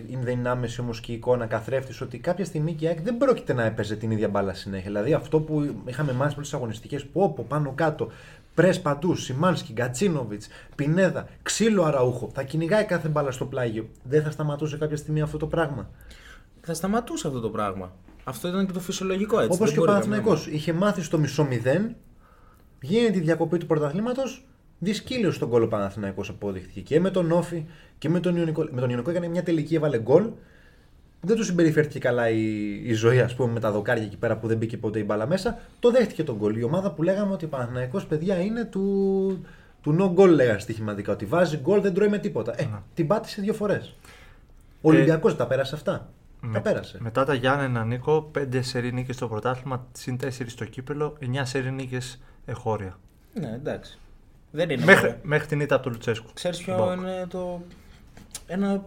[0.07, 3.01] ή δεν είναι άμεση όμως και η εικόνα καθρέφτης ότι κάποια στιγμή και η ΑΕΚ
[3.01, 4.83] δεν πρόκειται να έπαιζε την ίδια μπάλα συνέχεια.
[4.91, 8.11] Δηλαδή αυτό που είχαμε μάθει πολλές αγωνιστικές που όπου πάνω κάτω.
[8.53, 12.29] Πρε παντού, Σιμάνσκι, Γκατσίνοβιτς, Πινέδα, ξύλο αραούχο.
[12.33, 13.89] Θα κυνηγάει κάθε μπάλα στο πλάγιο.
[14.03, 15.89] Δεν θα σταματούσε κάποια στιγμή αυτό το πράγμα;
[16.61, 17.91] Θα σταματούσε αυτό το πράγμα.
[18.23, 19.51] Αυτό ήταν και το φυσιολογικό έτσι.
[19.53, 21.95] Όπως δεν και ο μπορεί Παναθηναϊκός είχε μάθει στο μισό μηδέν,
[22.81, 24.45] γίνεται τη διακοπή του πρωταθλήματος,
[24.83, 27.65] δυσκύλιο στον κόλλο Παναθηναϊκός απόδειχθηκε και με τον Όφη
[27.97, 28.67] και με τον Ιωνικό.
[28.71, 30.29] Με τον Ιωνικό έκανε μια τελική, έβαλε γκολ.
[31.21, 34.47] Δεν του συμπεριφέρθηκε καλά η, η ζωή, ας πούμε, με τα δοκάρια εκεί πέρα που
[34.47, 35.59] δεν μπήκε ποτέ η μπάλα μέσα.
[35.79, 36.55] Το δέχτηκε τον γκολ.
[36.55, 39.45] Η ομάδα που λέγαμε ότι ο Παναθηναϊκός παιδιά είναι του,
[39.81, 41.11] του no goal, λέγανε στοιχηματικά.
[41.11, 42.61] Ότι βάζει γκολ, δεν τρώει με τίποτα.
[42.61, 43.95] Ε, την πάτησε δύο φορές.
[44.81, 46.09] Ο Ολυμπιακός τα πέρασε αυτά.
[46.53, 46.97] Τα πέρασε.
[47.01, 51.71] Μετά τα Γιάννενα Νίκο, 5 σερή νίκες στο πρωτάθλημα, συν 4 στο κύπελο, 9 σερή
[51.71, 52.99] νίκες εχώρια.
[53.33, 53.97] Ναι, εντάξει.
[54.55, 54.85] Δεν είναι.
[54.85, 55.19] Μέχρι, μωρέ.
[55.23, 56.29] μέχρι την ήττα από τον Λουτσέσκου.
[56.33, 56.99] Ξέρεις ποιο Στον Πάοκ.
[56.99, 57.61] είναι το...
[58.47, 58.85] Ένα...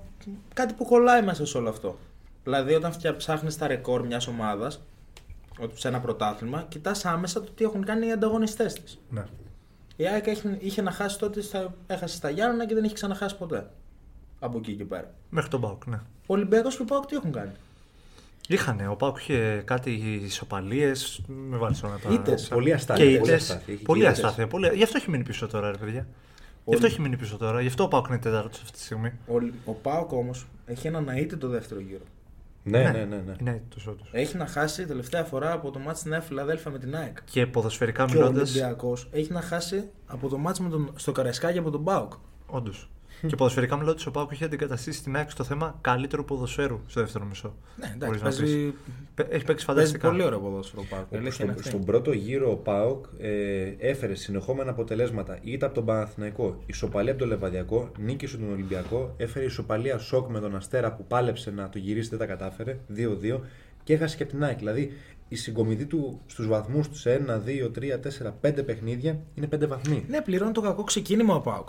[0.55, 1.99] Κάτι που κολλάει μέσα σε όλο αυτό.
[2.45, 4.83] Δηλαδή όταν φτια- ψάχνεις τα ρεκόρ μιας ομάδας,
[5.59, 8.99] ότι σε ένα πρωτάθλημα, κοιτάς άμεσα το τι έχουν κάνει οι ανταγωνιστές της.
[9.11, 9.25] Ναι.
[9.97, 13.37] Η ΑΕΚ είχε, είχε να χάσει τότε, στα, έχασε στα Γιάννενα και δεν είχε ξαναχάσει
[13.37, 13.71] ποτέ.
[14.39, 15.11] Από εκεί και πέρα.
[15.31, 15.97] Μέχρι τον Πάοκ, ναι.
[15.97, 17.53] Ο Ολυμπιακός και ο Πάοκ τι έχουν κάνει;
[18.49, 19.91] Είχανε, ο Πάοκ είχε κάτι
[20.25, 21.21] ισοπαλίες.
[21.26, 22.12] Με βάλεις όλα τα.
[22.12, 22.49] Ήττες.
[22.49, 23.05] Πολύ αστάθεια.
[23.05, 23.43] Και πολύ ήττες.
[23.50, 23.75] αστάθεια.
[23.75, 24.19] Έχει Πολύ και ήττες.
[24.25, 24.47] αστάθεια.
[24.47, 24.71] Πολύ...
[24.75, 26.07] Γι' αυτό έχει μείνει πίσω τώρα, ρε παιδιά.
[26.65, 27.61] Γι' αυτό έχει μείνει πίσω τώρα.
[27.61, 29.12] Γι' αυτό ο Πάοκ είναι τέταρτος αυτή τη στιγμή.
[29.26, 29.35] Ο,
[29.65, 32.05] ο Πάοκ όμως έχει ένα να είτε το δεύτερο γύρο.
[32.62, 33.17] Ναι, ναι, ναι.
[33.17, 33.35] ναι.
[33.41, 34.09] Είναι έτοιμο όντως.
[34.12, 37.17] Έχει να χάσει τελευταία φορά από το μάτς στη Νέα Φιλαδέλφια με την ΑΕΚ.
[37.25, 38.41] Και ποδοσφαιρικά Και ο μιλώντα.
[38.41, 42.12] Ολυμπιακός έχει να χάσει από το μάτς με τον, στο Καραϊσκάκι από τον Πάοκ.
[42.47, 42.88] Όντως.
[43.27, 47.25] Και ποδοσφαιρικά μιλώντα, ο Πάοκ έχει αντικαταστήσει την ΑΕΚ στο θέμα καλύτερου ποδοσφαίρου στο δεύτερο
[47.25, 47.55] μισό.
[47.77, 48.75] Ναι, Μπορείς εντάξει, να παίζει,
[49.15, 50.09] Πε- Έχει παίξει παίζει φανταστικά.
[50.09, 51.13] πολύ ωραίο ποδόσφαιρο ο Πάοκ.
[51.13, 51.69] Η αλήθεια είναι Στον, αυτή.
[51.69, 57.21] στον πρώτο γύρο ο ΠΑΟΚ ε, έφερε συνεχόμενα αποτελέσματα είτε από τον Παναθηναϊκό, ισοπαλία από
[57.21, 61.79] τον Λεβαδιακό, νίκησε τον Ολυμπιακό, έφερε ισοπαλία σοκ με τον Αστέρα που πάλεψε να το
[61.79, 63.41] γυρίσει, δεν τα κατάφερε, 2-2
[63.85, 64.59] και έχασε και από την ΑΕΚ.
[64.59, 64.93] Δηλαδή
[65.29, 69.67] η συγκομιδή του στους βαθμούς τους σε 1, 2, 3, 4, 5 παιχνίδια είναι 5
[69.69, 70.05] βαθμοί.
[70.09, 71.69] Ναι, πληρώνει το κακό ξεκίνημα ο Πάοκ.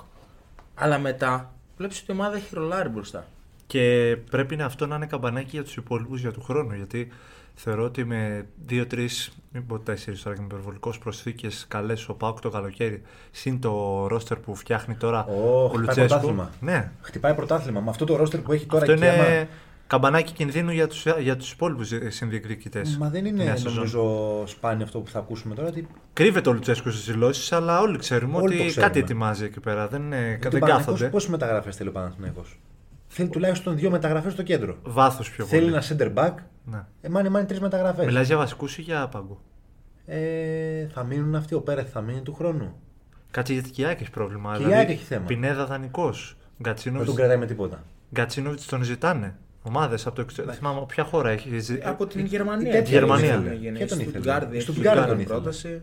[0.80, 3.26] Αλλά μετά βλέπεις ότι η ομάδα έχει ρολάρει μπροστά.
[3.68, 6.74] Και πρέπει να αυτό να είναι καμπανάκι για τους υπόλοιπους για του χρόνου.
[6.74, 7.08] Γιατί
[7.56, 9.08] θεωρώ ότι με 2-3,
[9.52, 9.80] μην πω 4
[10.24, 14.96] τώρα και με υπερβολικό προσθήκες καλές ο Πάουκ το καλοκαίρι, συν το ρόστερ που φτιάχνει
[14.96, 16.08] τώρα Ω, ο χτυπάει Λουτσέσκου.
[16.08, 16.50] πρωτάθλημα.
[16.60, 17.80] Ναι, Χτυπάει πρωτάθλημα.
[17.82, 19.48] Με αυτό το ρόστερ που έχει τώρα αυτό και είναι άμα-
[19.88, 22.97] καμπανάκι κινδύνου για τους, για τους υπόλοιπους συνδιεκδικητές.
[22.97, 25.67] Μα δεν είναι νομίζω σπάνιο αυτό που θα ακούσουμε τώρα.
[25.67, 28.88] Ότι Κρύβεται ο Λουτσέσκου στις δηλώσεις, αλλά όλοι ξέρουμε Όλοι το ότι ξέρουμε.
[28.88, 29.88] κάτι ετοιμάζει εκεί πέρα.
[29.88, 31.10] Δεν, είναι, τον δεν Παναθηναϊκός κάθονται.
[31.10, 32.60] Πόσε μεταγραφέ θέλει ο Παναθηναϊκός;
[33.08, 34.78] Θέλει τουλάχιστον δύο μεταγραφές στο κέντρο.
[34.84, 35.73] Βάθος πιο Θέλει πολύ.
[35.73, 36.34] ένα center back.
[36.65, 36.86] Ναι.
[37.02, 38.06] Ε, μάνι μάνι τρεις μεταγραφές.
[38.06, 39.41] Μιλάει για βασικούς ή για πάγκο;
[40.06, 41.56] Ε, θα μείνουν αυτοί.
[41.56, 42.76] Ο Πέρεθ θα μείνει του χρόνου.
[43.32, 44.52] Κάτσε γιατί και η ΑΕΚ έχει πρόβλημα.
[44.56, 45.26] Και η δηλαδή, ΑΕΚ έχει θέμα.
[45.26, 46.36] Πινέδα δανεικός.
[46.39, 47.84] Δεν Γκατσίνοβιτ τον κρατάει με τίποτα.
[48.13, 49.36] Γκατσίνοβιτς τον ζητάνε.
[49.68, 50.54] Ομάδες από το εξωτερικό.
[50.54, 51.60] Δεν θυμάμαι ποια χώρα έχει.
[51.60, 52.72] ζη- Από την Γερμανία.
[52.72, 53.32] τέτοια Γερμανία.
[53.34, 53.56] Τον ήθελε.
[53.56, 53.78] έγινε.
[53.78, 54.24] Και τον Η ήθελε.
[54.38, 55.34] Stuttgart έχει Στο κάνει Stuttgart τον ήθελε.
[55.34, 55.82] πρόταση.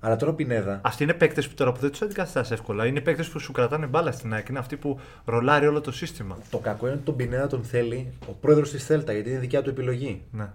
[0.00, 0.80] Αλλά τώρα ο Πινέδα.
[0.84, 2.86] Αυτοί είναι παίκτες που τώρα που δεν τους αντικαθιστά εύκολα.
[2.86, 4.48] Είναι παίκτες που σου κρατάνε μπάλα στην ΑΕΚ.
[4.48, 6.38] Είναι αυτοί που ρολάρει όλο το σύστημα.
[6.50, 9.62] Το κακό είναι ότι τον Πινέδα τον θέλει ο πρόεδρος της Θέλτα γιατί είναι δικιά
[9.62, 10.22] του επιλογή.
[10.30, 10.48] Ναι.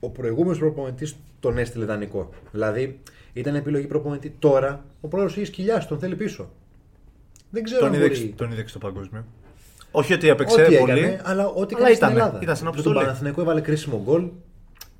[0.00, 2.30] Ο προηγούμενος προπονητής τον έστειλε δανεικό.
[2.52, 3.00] Δηλαδή
[3.32, 4.34] ήταν επιλογή προπονητή.
[4.38, 6.50] Τώρα ο πρόεδρος έχει σκυλιάσει, τον θέλει πίσω.
[7.50, 8.34] Δεν ξέρω Τον αν είδε, μπορεί.
[8.36, 9.24] τον είδε και στο παγκόσμιο.
[9.98, 10.92] Όχι ότι έπαιξε Ό,τι πολύ.
[10.92, 12.12] έκανε, αλλά ό,τι αλλά έκανε στην ήτανε.
[12.12, 12.38] Ελλάδα.
[12.42, 13.04] Ήταν στην Με τον αποστολή.
[13.04, 14.28] Παναθηναϊκό έβαλε κρίσιμο γκολ.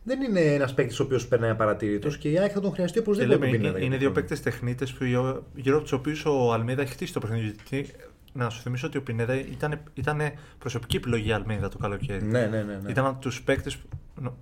[0.05, 2.99] Δεν είναι ένας παίκτης ο οποίος περνάει απαρατήρητο και η ΑΕΚ θα τον χρειαστεί Και
[3.01, 3.79] οπωσδήποτε λέμε, τον είναι, Πινέδα.
[3.79, 6.93] είναι για δύο τον παίκτες τεχνίτες που γύρω γύρω από τους οποίους ο Αλμίδα έχει
[6.93, 7.55] χτίσει το παιχνίδι.
[7.69, 7.91] Γιατί,
[8.33, 10.21] να σου θυμίσω ότι ο Πινέδα ήταν, ήταν
[10.59, 12.19] προσωπική επιλογή Αλμίδα το καλοκαίρι.
[12.19, 12.33] χρόνο.
[12.39, 12.79] Ναι, ναι, ναι.
[12.83, 12.91] ναι.
[12.91, 13.79] Ήταν από τους παίκτες,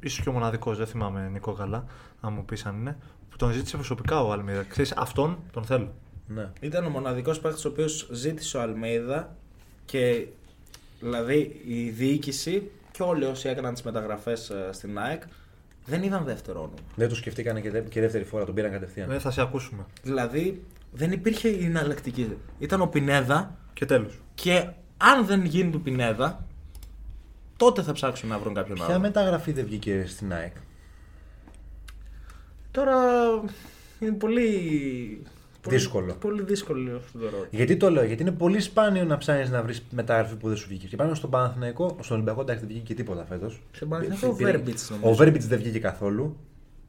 [0.01, 1.85] ίσως και ο μοναδικός, δεν θυμάμαι Νικό καλά,
[2.21, 2.97] αν μου πεις αν είναι,
[3.31, 4.63] που τον ζήτησε προσωπικά ο Αλμίδα.
[4.69, 5.93] Ξέρεις, αυτόν τον θέλω.
[6.27, 6.51] ναι.
[6.61, 9.37] Ήταν ο μοναδικός παίκτης ο οποίος ζήτησε ο Αλμέιδα
[9.85, 10.27] και
[11.05, 15.23] δηλαδή η διοίκηση και όλοι όσοι έκαναν τις μεταγραφές στην ΑΕΚ
[15.87, 16.75] δεν είδαν δεύτερο όνομα.
[16.95, 19.09] Δεν το σκεφτήκανε και, δε- και δεύτερη φορά, τον πήραν κατευθείαν.
[19.09, 19.85] Δεν θα σε ακούσουμε.
[20.03, 22.37] Δηλαδή δεν υπήρχε εναλλακτική.
[22.59, 24.19] Ήταν ο Πινέδα Και τέλος.
[24.35, 26.47] και αν δεν γίνει του Πινέδα,
[27.57, 28.99] τότε θα ψάξουν να βρουν κάποιον Ποια άλλο.
[28.99, 30.53] μεταγραφή δεν βγήκε στην ΑΕΚ;
[32.71, 32.95] Τώρα
[34.01, 35.23] είναι πολύ.
[35.65, 36.15] Πολύ- Δύσκολο.
[36.21, 37.47] Πολύ δύσκολο αυτό το ερώτημα.
[37.51, 40.67] Γιατί το λέω, Γιατί είναι πολύ σπάνιο να ψάχνεις να βρεις μεταγραφή που δεν σου
[40.69, 40.87] βγήκε.
[40.87, 43.61] Και πάνω στον Παναθηναϊκό, στον Ολυμπιακό εντάξει δεν βγήκε και τίποτα φέτος.
[43.71, 45.15] Στον Παναθηναϊκό ο Βέρμπιτς, Ο νομίζω.
[45.15, 46.37] Βέρμπιτς δεν βγήκε καθόλου.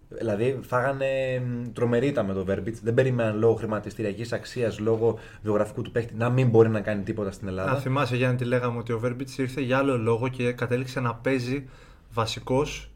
[0.10, 1.06] Δηλαδή, φάγανε
[1.46, 2.74] μ, τρομερή ήττα με το Verbit.
[2.84, 7.32] Δεν περίμεναν λόγω χρηματιστηριακής αξίας, λόγω βιογραφικού του παίχτη να μην μπορεί να κάνει τίποτα
[7.32, 7.72] στην Ελλάδα.
[7.72, 11.16] Αν θυμάσαι Γιάννη τι λέγαμε ότι ο Βέρμπιτς ήρθε για άλλο λόγο και κατέληξε να
[11.16, 11.68] παίζει
[12.14, 12.92] βασικός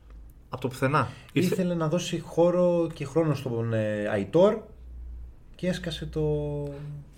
[0.49, 1.07] από το πουθενά.
[1.33, 4.57] Ήρθε- Ήθελε να δώσει χώρο και χρόνο στον ε, Αϊτόρ
[5.59, 6.21] και έσκασε το.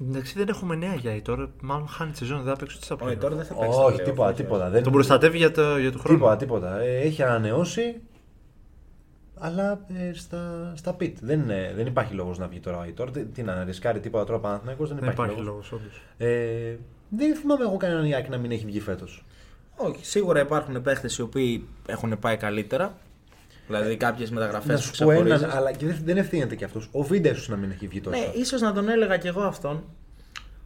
[0.02, 1.50] Εντάξει, δεν έχουμε νέα για Αϊτόρ.
[1.62, 3.20] Μάλλον χάνει τη σεζόν, δεν θα παίξει ούτε στα Όχι, playoff.
[3.20, 3.80] τώρα δεν θα παίξει.
[3.80, 4.64] Όχι, τα τίποτα, playoff, τίποτα.
[4.64, 4.72] όχι.
[4.74, 4.84] Δεν...
[4.84, 6.18] Τον προστατεύει για το, για το χρόνο.
[6.18, 6.80] Τίποτα, τίποτα.
[6.80, 7.96] Ε, έχει ανανεώσει,
[9.38, 11.18] αλλά ε, στα, στα πιτ.
[11.22, 13.12] Δεν, ε, δεν υπάρχει λόγος να βγει τώρα ο Αϊτόρ.
[13.12, 15.72] Τι- Τι να ρισκάρει τίποτα τώρα Παναθηναϊκός, δεν Δεν υπάρχει, υπάρχει λόγος.
[15.72, 16.02] λόγος, όντως.
[16.18, 16.76] Ε,
[17.10, 19.26] δεν θυμάμαι εγώ κανέναν Ιάκη να μην έχει βγει φέτος.
[19.76, 22.98] Όχι, σίγουρα υπάρχουν παίχτες οι οποίοι έχουν πάει καλύτερα.
[23.72, 25.56] Δηλαδή κάποιες μεταγραφές Να που σου πω έναν, ξεχωρίζεις.
[25.58, 26.88] αλλά και δεν, δεν ευθύνεται και αυτός.
[26.92, 28.20] Ο Βίντα ίσω να μην έχει βγει τόσο.
[28.20, 29.84] Ναι, ίσως να τον έλεγα κι εγώ αυτόν.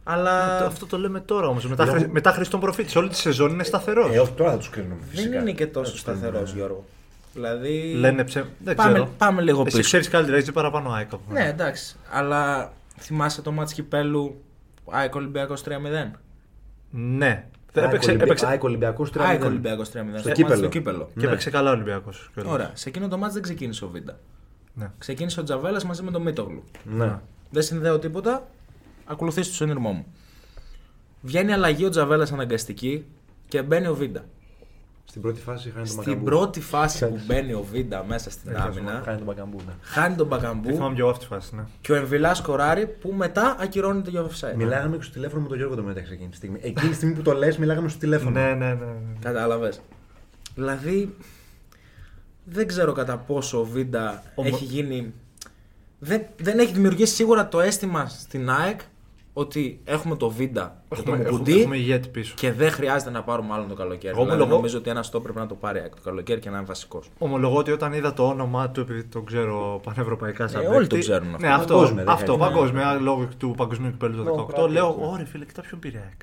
[0.04, 1.66] Αλλά Αυτό το λέμε τώρα όμως.
[1.68, 2.96] Μετά, Λόγω- χρη- μετά Χριστόν Προφήτης.
[2.96, 4.14] Όλη τη σεζόν είναι σταθερός.
[4.14, 4.94] Ε, όχι, τώρα θα τους κρίνουμε.
[5.00, 5.40] δεν Φυσικά.
[5.40, 6.26] είναι και Δεν τόσο τους κρίνουμε.
[6.26, 6.84] σταθερός, Γιώργο.
[7.34, 7.92] Δηλαδή.
[7.96, 8.44] Λένε ψε...
[8.64, 9.10] Δεν πάμε, ξέρω.
[9.18, 9.82] πάμε λίγο Εσύ πίσω.
[9.82, 11.46] ξέρεις καλύτερα, έχεις παραπάνω ΑΕΚ από Ναι, μένα.
[11.46, 11.96] εντάξει.
[12.10, 14.42] Αλλά θυμάσαι το μάτς κυπέλου
[14.90, 16.10] ΑΕΚ Ολυμπιακός 3-0.
[16.90, 17.44] Ναι.
[17.76, 18.46] Δεν ΑΕΚ Έπαιξε, Ολυμπι- έπαιξε...
[18.46, 19.20] ΑΕΚ Ολυμπιακός 3-0.
[19.20, 19.92] ΑΕΚ Ολυμπιακός 3-0.
[19.92, 20.56] Στο μάτς κύπελο.
[20.56, 21.04] Στο κύπελο.
[21.14, 21.26] Και Ναι.
[21.26, 22.30] έπαιξε καλά ο Ολυμπιακός.
[22.46, 22.70] Ωραία.
[22.74, 24.18] Σε εκείνο το μάτς δεν ξεκίνησε ο Βίντα.
[24.74, 24.90] Ναι.
[24.98, 26.62] Ξεκίνησε ο Τζαβέλας μαζί με τον Μίτογλου.
[26.84, 27.18] Ναι.
[27.50, 28.46] Δεν συνδέω τίποτα.
[29.04, 30.06] Ακολουθήστε το συνειρμό μου.
[31.20, 33.04] Βγαίνει αλλαγή ο Τζαβέλας αναγκαστική
[33.48, 34.24] και μπαίνει ο Βίντα.
[35.16, 36.24] Στην πρώτη φάση χάνει τον Στην Μπακαμπού.
[36.24, 39.56] πρώτη φάση που μπαίνει ο Βίντα μέσα στην άμυνα, Χάνει τον Μπακαμπού.
[39.66, 39.72] Ναι.
[39.82, 41.54] χάνει τον Τι Μπακαμπού θυμάμαι και εγώ αυτή τη φάση.
[41.54, 41.62] Ναι.
[41.80, 44.54] και ο Εμβιλά σκοράρει που μετά ακυρώνεται για offside.
[44.56, 46.58] Μιλάγαμε και στο τηλέφωνο με τον Γιώργο το μεταξύ εκείνη τη στιγμή.
[46.62, 48.30] Εκείνη τη στιγμή που το λες, μιλάγαμε στο τηλέφωνο.
[48.40, 48.86] Ναι, ναι, ναι.
[49.20, 49.80] Κατάλαβες.
[50.54, 51.14] Δηλαδή,
[52.44, 55.12] δεν ξέρω κατά πόσο ο Βίντα Ομο- έχει γίνει.
[55.98, 58.80] Δεν, δεν έχει δημιουργήσει σίγουρα το αίσθημα στην ΑΕΚ
[59.38, 62.34] ότι έχουμε το Βίντα και το Έχουμε, έχουμε, Μουκουντή έχουμε ηγέτη πίσω.
[62.36, 64.06] και δεν χρειάζεται να πάρουμε άλλον το καλοκαίρι.
[64.08, 66.40] Εγώ δηλαδή, ομολογώ- νομίζω ότι ένα στόπ πρέπει να το πάρει η ΑΕΚ το καλοκαίρι
[66.40, 67.08] και να είναι βασικός.
[67.18, 70.86] Ομολογώ ότι όταν είδα το όνομά του, επειδή τον ξέρω πανευρωπαϊκά σαν Ε, παίκτη, όλοι
[70.86, 71.46] τον ξέρουν αυτό.
[71.46, 72.54] Ναι, αυτό, Παγκόσμια, δεν αυτό χρειάζεται.
[72.56, 74.46] παγκόσμια, λόγω του παγκοσμίου κυπέλου του Λόγω 18.
[74.54, 75.06] κράτους, Λέω, ναι.
[75.06, 76.20] ωραία φίλε, κοιτά ποιον πήρε η ΑΕΚ.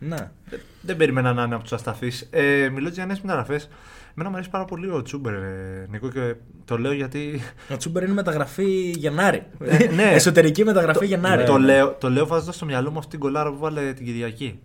[0.00, 0.30] Ναι.
[0.82, 2.28] Δεν περίμενα να είναι από τους ασταθείς.
[2.30, 3.68] Ε, μιλώ για νέες μεταγραφές.
[4.10, 6.34] Εμένα μου αρέσει πάρα πολύ ο Τσούμπερ, ε, Νίκο, και
[6.64, 7.40] το λέω γιατί.
[7.72, 9.42] Ο Τσούμπερ είναι μεταγραφή Γενάρη.
[9.94, 10.02] ναι.
[10.12, 11.44] Εσωτερική μεταγραφή Γενάρη.
[11.44, 14.58] το, λέω, το λέω βάζοντας στο μυαλό μου αυτή την κολάρα που βάλε την Κυριακή.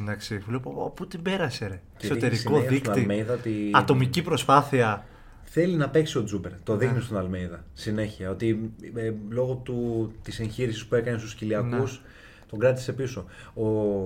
[0.00, 3.00] Εντάξει, βλέπω «Ω, πού την πέρασε, ρε; Και Εσωτερικό δείχνει συνέχεια στον δείκτη.
[3.10, 5.04] Αλμέιδα ότι- Ατομική προσπάθεια.
[5.44, 6.52] Θέλει να παίξει ο Τζούπερ.
[6.62, 6.78] Το Ναι.
[6.78, 8.30] δείχνει στον Αλμέιδα συνέχεια.
[8.30, 12.10] Ότι ε, λόγω του, της εγχείρησης που έκανε στους Κυλιακούς Ναι.
[12.52, 13.24] Τον κράτησε πίσω.
[13.54, 13.64] Ο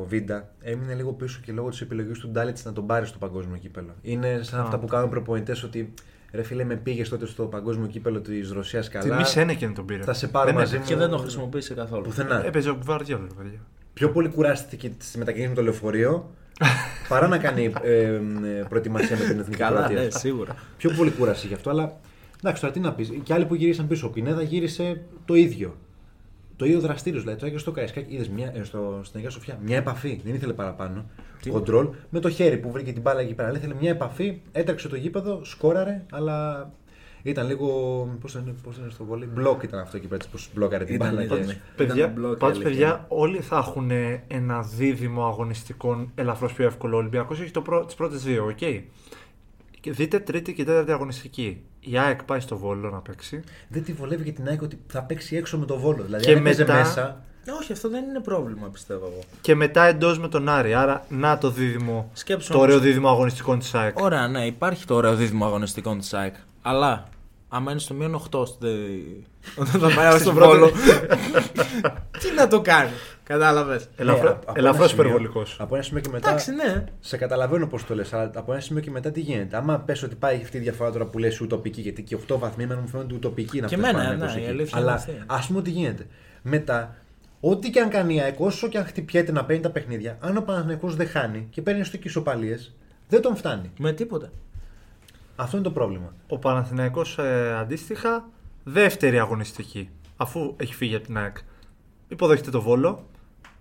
[0.09, 3.57] Βίντα έμεινε λίγο πίσω και λόγω της επιλογής του Ντάλετς να τον πάρει στο παγκόσμιο
[3.57, 3.95] κύπελο.
[4.03, 4.63] Είναι σαν Α.
[4.63, 5.95] αυτά που κάνουν προπονητές ότι
[6.33, 9.11] ρε φίλε με πήγες τότε στο παγκόσμιο κύπελο της Ρωσίας καλά.
[9.11, 10.03] Τιμή Σένεκεν τον πήρε.
[10.03, 10.93] Θα σε πάρω Δεν μαζί έπαιξε.
[10.93, 12.03] Και δεν το χρησιμοποίησε καθόλου.
[12.03, 12.47] Πουθενά.
[12.47, 13.59] Έπαιζε ο Γκβαρδιόλ, ρε παιδιά.
[13.93, 16.31] Πιο πολύ κουράστηκε στη μετακίνηση με το λεωφορείο
[17.09, 18.21] παρά να κάνει ε, ε,
[18.69, 20.03] προετοιμασία με την εθνική Καλά, Κροατία.
[20.03, 20.57] ναι, σίγουρα.
[20.77, 22.01] Πιο πολύ κούραση γι' αυτό, αλλά
[22.41, 23.13] εντάξει, τώρα τι να πεις.
[23.23, 24.07] Και άλλοι που γύρισαν πίσω.
[24.07, 25.77] Ο Πινέδα γύρισε το ίδιο.
[26.57, 27.23] Το ίδιο δραστήριος.
[27.23, 29.59] Δηλαδή, το έκανε στο Καραϊσκάκι, είδες ε, στο, στην Αγία Σοφιά.
[29.65, 30.21] Μια επαφή.
[30.25, 31.05] Δεν ήθελε παραπάνω.
[31.51, 33.49] Κοντρόλ με το χέρι που βρήκε την μπάλα εκεί πέρα.
[33.49, 36.71] Αλλά ήθελε μια επαφή, έτρεξε το γήπεδο, σκόραρε, αλλά
[37.23, 37.69] ήταν λίγο.
[38.21, 39.27] Πώς είναι, πώς είναι στο βόλι.
[39.27, 40.25] Μπλοκ ήταν αυτό εκεί πέρα.
[40.31, 41.23] Πώς μπλόκαρε την Ήταν, μπάλα.
[41.25, 41.37] ήταν.
[41.39, 42.71] και- Ήταν Παιδιά, μπλοκ, πάντως, αλήθεια.
[42.71, 43.91] παιδιά, όλοι θα έχουν
[44.27, 46.97] ένα δίδυμο αγωνιστικών ελαφρώς πιο εύκολο.
[46.97, 47.85] Ο Ολυμπιακός έχει το πρω...
[47.85, 48.59] τις πρώτες δύο, οκ.
[49.87, 51.61] Και δείτε τρίτη και τέταρτη αγωνιστική.
[51.81, 53.43] Η ΑΕΚ πάει στο Βόλο να παίξει.
[53.69, 56.03] Δεν τη βολεύει για την ΑΕΚ ότι θα παίξει έξω με το Βόλο.
[56.03, 57.23] Δηλαδή, Και αν έπαιζε μετά- μέσα.
[57.45, 59.21] Ε, Όχι, αυτό δεν είναι πρόβλημα, πιστεύω εγώ.
[59.41, 60.75] Και μετά εντός με τον Άρη.
[60.75, 62.11] Άρα, να το δίδυμο.
[62.13, 63.99] Σκέψου το όμως- ωραίο δίδυμο αγωνιστικών της ΑΕΚ.
[64.01, 66.35] Ωραία, ναι, υπάρχει το ωραίο δίδυμο αγωνιστικών της ΑΕΚ.
[66.63, 67.09] Αλλά,
[67.49, 68.59] άμα είναι στο μείον 8 στο...
[69.61, 70.71] όταν θα πάει στο Βόλο.
[72.21, 72.91] τι να το κάνει,
[73.23, 73.89] κατάλαβες.
[73.97, 75.57] Ελαφρώ Ναι, από ένα ελαφρώς σημείο- υπερβολικός.
[75.59, 76.29] Από ένα σημείο και μετά.
[76.29, 76.85] Εντάξει, ναι.
[77.01, 79.57] Σε καταλαβαίνω πώς το λες, αλλά από ένα σημείο και μετά τι γίνεται.
[79.57, 82.63] Άμα πες ότι πάει αυτή η διαφορά τώρα που λες ουτοπική, γιατί και 8 βαθμοί
[82.65, 84.53] εμένα μου φαίνονται ουτοπική να Και φτάσει εμένα, Παναθηναϊκός ναι, η εκεί.
[84.53, 85.13] αλήθεια είναι Αλλά αυτή.
[85.27, 86.07] ας πούμε τι γίνεται.
[86.43, 86.97] Μετά,
[87.41, 90.37] ό,τι και αν κάνει η ΑΕΚ, όσο και αν χτυπιέται να παίρνει τα παιχνίδια, αν
[90.37, 92.57] ο Παναθηναϊκός δεν χάνει και παίρνει στο ισοπαλίε,
[93.09, 93.71] δεν τον φτάνει.
[93.79, 94.31] Με τίποτα.
[95.37, 96.15] Αυτό είναι το πρόβλημα.
[96.29, 98.29] Ο Παναθηναϊκός ε, αντίστοιχα
[98.65, 99.91] δεύτερη αγωνιστική.
[100.17, 101.37] Αφού έχει φύγει από την ΑΕΚ.
[102.09, 103.07] Υποδέχεται το Βόλο.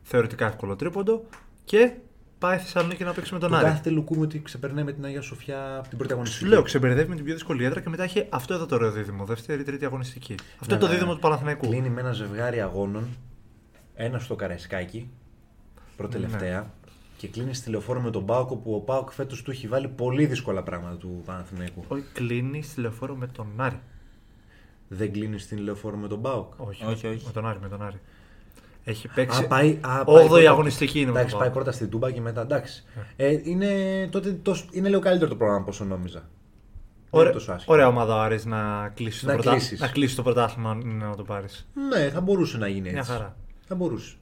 [0.03, 1.25] Θεωρητικά εύκολο τρίποντο.
[1.63, 1.91] Και
[2.39, 3.65] πάει Θεσσαλονίκη να παίξει με τον Του Άρη.
[3.65, 6.43] κάθεται Λουκούμι ότι ξεπερνάει με την Αγία Σοφιά από την πρώτη αγωνιστική.
[6.43, 8.91] Σου λέω, ξεμπερδεύει με την πιο δύσκολη έδρα και μετά έχει αυτό εδώ το ωραίο
[8.91, 9.25] δίδυμο.
[9.25, 10.35] Δεύτερη, τρίτη αγωνιστική.
[10.59, 10.93] Αυτό Ναι, είναι το ναι.
[10.93, 11.67] δίδυμο του Παναθηναϊκού.
[11.67, 13.07] Κλείνει με ένα ζευγάρι αγώνων.
[13.95, 15.09] Ένα στο Καραϊσκάκι,
[15.97, 16.59] προτελευταία.
[16.59, 16.67] Ναι.
[17.25, 20.25] Και κλείνει στη λεωφόρο με τον Πάοκ που ο Πάοκ φέτος του έχει βάλει πολύ
[20.25, 21.83] δύσκολα πράγματα του Παναθηναϊκού.
[21.87, 23.79] Όχι, κλείνει στη λεωφόρο με τον Άρη.
[24.87, 26.53] Δεν κλείνει στην λεωφόρο με τον Πάοκ.
[26.57, 27.25] Όχι, Όχι, όχι.
[27.25, 27.99] Με τον Άρη, με τον Άρη.
[28.83, 29.43] Έχει παίξει.
[29.43, 31.63] Α, πάει, α, πάει Όγδοη πρώτα- αγωνιστική είναι με Εντάξει, τον πάει Πάοκ.
[31.63, 32.41] πρώτα στην Τούμπα και μετά.
[32.41, 32.83] Εντάξει.
[33.15, 33.69] Ε, είναι,
[34.11, 36.29] τότε, τόσο- είναι λίγο καλύτερο το πρόγραμμα από όσο νόμιζα.
[37.11, 37.75] είναι τόσο άσχημο.
[37.75, 39.51] Ωραία ομάδα ο Άρης να κλείσεις το, Να πρωτα...
[39.51, 39.79] κλείσεις.
[39.79, 41.67] να κλείσεις το πρωτάθλημα αν είναι να το πάρεις.
[41.89, 42.93] Ναι, θα μπορούσε να γίνει έτσι.
[42.93, 43.35] Μια χαρά.
[43.67, 44.15] Θα μπορούσε.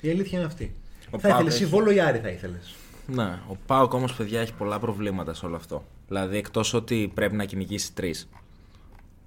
[0.00, 0.74] Η αλήθεια είναι αυτή.
[1.10, 2.74] Ο θα Πάοκ ήθελες εσύ έχει- Βόλο ή Άρη θα ήθελες.
[3.06, 5.84] Ναι, ο Πάοκ όμως, παιδιά, έχει πολλά προβλήματα σε όλο αυτό.
[6.08, 8.28] Δηλαδή, εκτός ότι πρέπει να κυνηγήσει τρεις.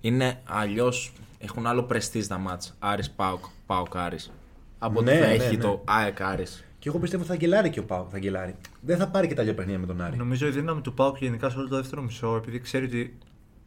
[0.01, 1.13] Είναι αλλιώς.
[1.39, 2.75] Έχουν άλλο πρεστής τα μάτς.
[2.79, 4.31] Άρης Πάοκ, Πάοκ Άρης.
[4.79, 5.61] Από ότι Ναι, θα ναι, έχει ναι.
[5.63, 6.63] το ΑΕΚ Άρης.
[6.79, 8.07] Και εγώ πιστεύω θα γελάρει και ο Πάοκ.
[8.11, 8.55] Θα γελάρει.
[8.81, 10.17] Δεν θα πάρει και τα δύο παιχνίδια με τον Άρη.
[10.17, 13.17] Νομίζω η δύναμη του Πάουκ γενικά σε όλο το δεύτερο μισό, επειδή ξέρει ότι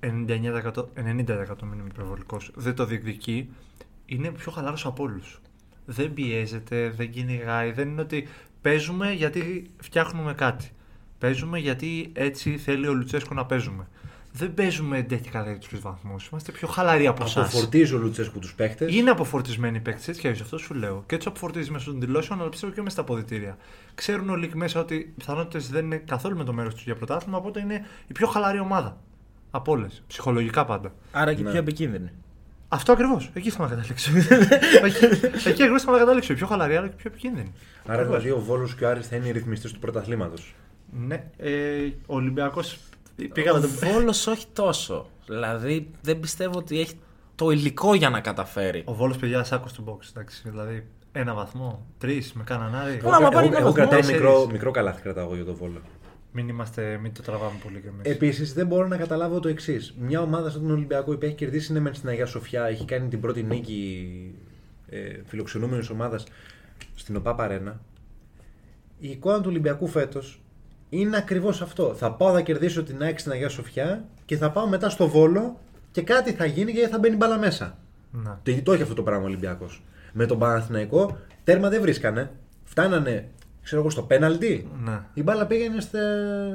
[0.00, 3.50] 99%, 90% μην είμαι υπερβολικός, δεν το διεκδικεί,
[4.06, 5.40] είναι πιο χαλάρος από όλους.
[5.86, 8.28] Δεν πιέζεται, δεν κυνηγάει, δεν είναι ότι
[8.60, 10.70] παίζουμε γιατί φτιάχνουμε κάτι.
[11.18, 13.88] Παίζουμε γιατί έτσι θέλει ο Λουτσέσκο να παίζουμε.
[14.36, 16.26] Δεν παίζουμε εντέχει για τους βαθμούς.
[16.26, 17.48] Είμαστε πιο χαλαροί από εσάς.
[17.48, 18.94] Αποφορτίζει ο Λουτσέσκου τους παίχτες.
[18.94, 21.04] Είναι αποφορτισμένοι οι παίκτε, έτσι και αλλιώς, αυτό σου λέω.
[21.06, 23.56] Και έτσι αποφορτίζεις μέσα των δηλώσεων, αλλά πιστεύω και μέσα στα αποδητήρια.
[23.94, 26.94] Ξέρουν όλοι εκεί μέσα ότι οι πιθανότητες δεν είναι καθόλου με το μέρος τους για
[26.94, 29.00] πρωτάθλημα, οπότε είναι η πιο χαλαρή ομάδα.
[29.50, 30.02] Από όλες.
[30.06, 30.92] Ψυχολογικά πάντα.
[31.12, 31.50] Άρα και Ναι.
[31.50, 32.10] πιο επικίνδυνη.
[32.68, 33.30] Αυτό ακριβώς.
[33.34, 34.10] Εκεί θέλω να καταλήξω.
[34.86, 35.04] εκεί
[35.48, 36.32] εκεί ακριβώς θέλω να καταλήξω.
[36.32, 37.52] Η πιο χαλαρή, αλλά και η πιο επικίνδυνη.
[37.86, 40.54] Άρα δηλαδή ο Βόλος και ο Άρης θα είναι οι ρυθμιστές του πρωταθλήματος.
[41.06, 41.50] Ναι, ε,
[42.06, 42.78] ο Ολυμπιακός.
[43.32, 43.68] Πήγαμε Ο το.
[43.68, 45.06] Βόλος όχι τόσο.
[45.26, 46.94] Δηλαδή, δεν πιστεύω ότι έχει
[47.34, 48.82] το υλικό για να καταφέρει.
[48.84, 50.08] Ο Βόλος, παιδιά, σάκο του box.
[50.10, 52.96] Εντάξει, δηλαδή ένα βαθμό, τρεις με κάναν άρι.
[52.96, 53.72] Καλά, μα πάρει Εγώ, ένα εγώ βαθμό.
[53.72, 54.20] κρατάω Τέσσερις.
[54.20, 55.80] μικρό, μικρό καλάθι κρατάω εγώ για τον Βόλο.
[56.36, 58.10] Μην, είμαστε, μην το τραβάμε πολύ και εμείς.
[58.12, 59.94] Επίσης, δεν μπορώ να καταλάβω το εξής.
[59.98, 63.08] Μια ομάδα σαν τον Ολυμπιακό που έχει κερδίσει ναι, μεν στην Αγία Σοφιά, έχει κάνει
[63.08, 64.08] την πρώτη νίκη
[64.88, 66.26] ε, φιλοξενούμενης ομάδας
[66.94, 67.80] στην ΟΠΑ Παρένα.
[68.98, 70.42] Η εικόνα του Ολυμπιακού φέτος
[70.88, 71.94] είναι ακριβώς αυτό.
[71.94, 75.60] Θα πάω να κερδίσω την ΑΕΚ στην Αγία Σοφιά και θα πάω μετά στο Βόλο
[75.90, 77.78] και κάτι θα γίνει γιατί θα μπαίνει μπάλα μέσα.
[78.10, 78.40] Να.
[78.42, 79.82] Το, το έχει αυτό το πράγμα ο Ολυμπιακός.
[80.12, 82.30] Με τον Παναθηναϊκό τέρμα δεν βρίσκανε.
[82.64, 83.28] Φτάνανε,
[83.64, 84.68] ξέρω εγώ, στο πέναλτι.
[84.84, 85.00] Ναι.
[85.14, 85.98] Η μπάλα πήγαινε στο,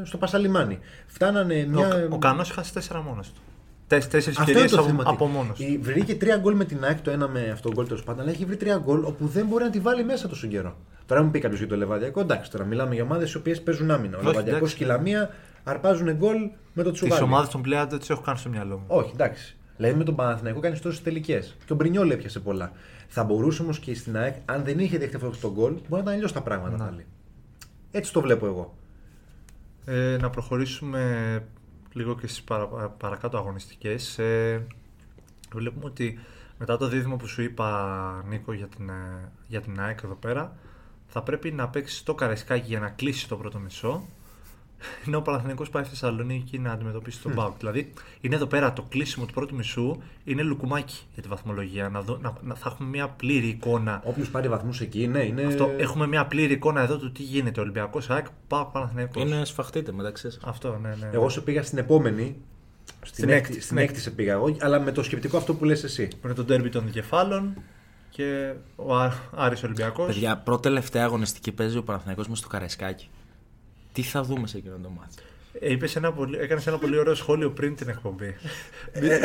[0.03, 0.79] στο Πασαλιμάνι.
[1.07, 1.87] Φτάνανε μια.
[1.87, 3.41] Ο, ο Κανός χάσει τέσσερα μόνος του.
[3.87, 5.03] Τέσσερις Αυτό είναι ευκαιρίε το από, θέμα.
[5.05, 5.63] από μόνος του.
[5.63, 8.21] Η- Βρήκε τρία γκολ με την ΑΕΚ, το ένα με αυτό το γκολ τέλος πάντων,
[8.21, 10.77] αλλά έχει βρει τρία γκολ όπου δεν μπορεί να τη βάλει μέσα τόσο καιρό.
[11.05, 13.91] Τώρα μου πει κάποιος για το Λεβαδιακό, εντάξει, τώρα μιλάμε για ομάδες οι οποίες παίζουν
[13.91, 14.15] άμυνα.
[14.17, 14.75] Ο Όχι, Λεβαδιακός εντάξει.
[14.77, 15.29] και η Λαμία
[15.63, 16.35] αρπάζουν γκολ
[16.73, 17.23] με το Τις τσουβάλι.
[17.23, 18.83] ομάδες των πλέον δεν τις έχω κάνει στο μυαλό μου.
[18.87, 19.55] Όχι, εντάξει.
[19.77, 21.57] Δηλαδή με τον Παναθηναϊκό κάνεις τόσες τελικές.
[21.65, 22.71] Και ο Μπρινιόλ έπιασε πολλά.
[23.11, 25.97] Θα μπορούσε όμως και στην ΑΕΚ, αν δεν είχε δεχτεί αυτό το γκολ, μπορεί να
[25.99, 26.77] ήταν αλλιώς τα πράγματα Ναι.
[26.89, 27.05] πάλι.
[27.91, 28.73] Έτσι το βλέπω εγώ.
[29.85, 31.43] Ε, να προχωρήσουμε
[31.93, 34.19] λίγο και στις παρα, παρακάτω αγωνιστικές.
[34.19, 34.65] Ε,
[35.53, 36.19] βλέπουμε ότι
[36.57, 40.55] μετά το δίδυμο που σου είπα Νίκο για την, ε, για την ΑΕΚ εδώ πέρα
[41.07, 44.03] θα πρέπει να παίξει το Καραϊσκάκι για να κλείσει το πρώτο μισό
[45.07, 47.57] ενώ ο Παναθηναϊκός πάει στη Θεσσαλονίκη να αντιμετωπίσει τον Μπάουκ.
[47.57, 51.89] Δηλαδή είναι εδώ πέρα το κλείσιμο του πρώτου μισού είναι λουκουμάκι για τη βαθμολογία.
[51.89, 55.43] Να, δω, να, να- θα έχουμε μια πλήρη εικόνα Όποιος πάρει βαθμούς εκεί, ναι, είναι.
[55.43, 57.59] αυτό, έχουμε μια πλήρη εικόνα εδώ του τι γίνεται.
[57.61, 59.23] Ολυμπιακός ΑΕΚ, πάω Παναθηναϊκός.
[59.23, 60.39] Είναι σφαχτείτε μεταξύ σας.
[60.45, 60.95] Αυτό, ναι, ναι.
[60.95, 61.09] ναι.
[61.13, 62.35] Εγώ σε πήγα στην επόμενη.
[63.01, 65.53] Στην, Στην έκτη, έκτη, στην στην έκτη σε πήγα εγώ, αλλά με το σκεπτικό αυτό
[65.53, 66.07] που λες εσύ.
[66.21, 67.53] με τον τέρμπι των δικεφάλων
[68.09, 70.05] και ο Ά- Άρης Ολυμπιακός.
[70.05, 73.09] Παιδιά, πρώτη τελευταία αγωνιστική παίζει ο Παναθηναϊκός με στο Καραϊσκάκι.
[74.01, 75.15] Τι θα δούμε σε εκείνο το μάτι.
[75.59, 78.35] Ε, είπες ένα πολύ, έκανες ένα πολύ ωραίο σχόλιο πριν την εκπομπή.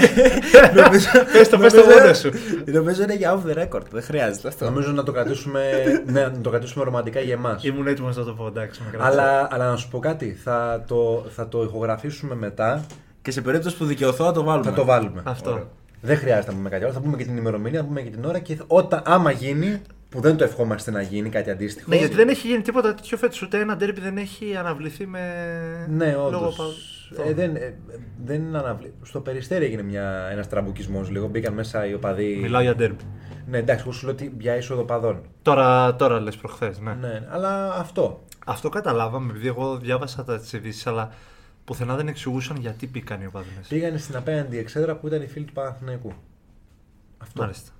[0.75, 2.31] Νομίζω- Πες το, πες το νομίζω- μόνος σου.
[2.65, 3.83] Νομίζω είναι για off the record.
[3.91, 4.65] Δεν χρειάζεται αυτό.
[4.65, 5.71] Νομίζω να το κρατήσουμε,
[6.07, 7.65] ναι, να το κρατήσουμε ρομαντικά για εμάς.
[7.65, 9.21] Ήμουν έτοιμος να το πω, εντάξει, με κράτησε.
[9.21, 12.87] Αλλά, αλλά να σου πω κάτι, θα το, θα το ηχογραφήσουμε μετά,
[13.23, 14.71] Και σε περίπτωση που δικαιωθώ, θα το βάλουμε.
[14.71, 15.21] θα το βάλουμε.
[15.25, 15.51] Αυτό.
[15.51, 15.67] Ωραία.
[16.01, 18.25] Δεν χρειάζεται να πούμε κάτι άλλο, θα πούμε και την ημερομηνία, θα πούμε και την
[18.25, 19.81] ώρα και θα- όταν, άμα γίνει,
[20.15, 21.91] που δεν το ευχόμαστε να γίνει κάτι αντίστοιχο.
[21.91, 25.21] Ναι, γιατί δεν έχει γίνει τίποτα τέτοιο φέτος, ούτε ένα τέρμπι δεν έχει αναβληθεί με...
[25.91, 26.57] Ναι, λόγω όντως.
[27.17, 27.75] πα- Ε, δεν, ε,
[28.25, 28.95] δεν αναβλή.
[29.03, 31.27] Στο περιστέρι έγινε μια, ένας τραμπουκισμός λίγο.
[31.29, 32.39] Μπήκαν μέσα οι οπαδοί.
[32.43, 33.05] Μιλάω για τέρμπι.
[33.47, 35.21] Ναι, εντάξει, εγώ σου λέω ότι για είσοδο παδών.
[35.43, 36.95] Τώρα, τώρα λες προχθές, ναι.
[37.01, 38.25] Ναι, αλλά αυτό.
[38.47, 41.11] Αυτό καταλάβαμε, επειδή εγώ διάβασα τα τις ειδήσεις, αλλά
[41.65, 43.69] πουθενά δεν εξηγούσαν γιατί μπήκαν οι οπαδοί μέσα.
[43.69, 46.13] Πήγανε στην απέναντι εξέδρα που ήταν οι φίλοι του Παναθηναϊκού.
[47.19, 47.43] Αυτό.
[47.43, 47.71] Μάλιστα.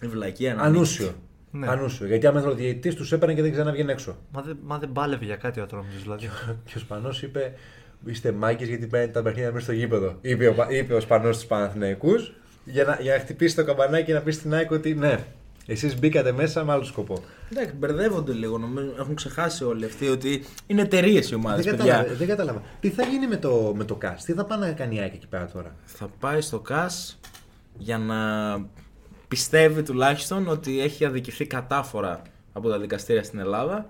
[0.00, 1.14] Η βλακία να Ανούσιο.
[1.56, 1.66] Ναι.
[1.68, 2.06] Ανούσιο.
[2.06, 4.16] Γιατί άμα ο διαιτητής τους έπαιρνε και δεν ξαναβγαίνει έξω.
[4.32, 6.30] Μα δεν, μα δεν πάλευε για κάτι ο Ατρόμητος, δηλαδή.
[6.64, 7.52] Και ο Σπανός είπε:
[8.04, 10.18] Είστε μάγκες γιατί παίρνετε τα παιχνίδια μέσα στο γήπεδο.
[10.20, 12.32] Είπε ο, Πα- είπε ο Σπανός στους Παναθηναϊκούς
[12.64, 15.24] για να, για να χτυπήσει το καμπανάκι και να πει στην ΑΕΚ ότι ναι,
[15.66, 17.22] εσείς μπήκατε μέσα με άλλο σκοπό.
[17.52, 18.58] Εντάξει, μπερδεύονται λίγο.
[18.58, 21.92] Νομίζω έχουν ξεχάσει όλοι αυτοί ότι είναι εταιρείες οι ομάδες, δεν, παιδιά.
[21.92, 22.62] κατάλαβα, δεν κατάλαβα.
[22.80, 25.14] Τι θα γίνει με το, με το ΚΑΣ, τι θα πάει να κάνει η ΑΕΚ
[25.14, 27.18] εκεί πέρα τώρα; Θα πάει στο ΚΑΣ
[27.78, 28.16] για να
[29.34, 33.88] πιστεύει τουλάχιστον ότι έχει αδικηθεί κατάφορα από τα δικαστήρια στην Ελλάδα.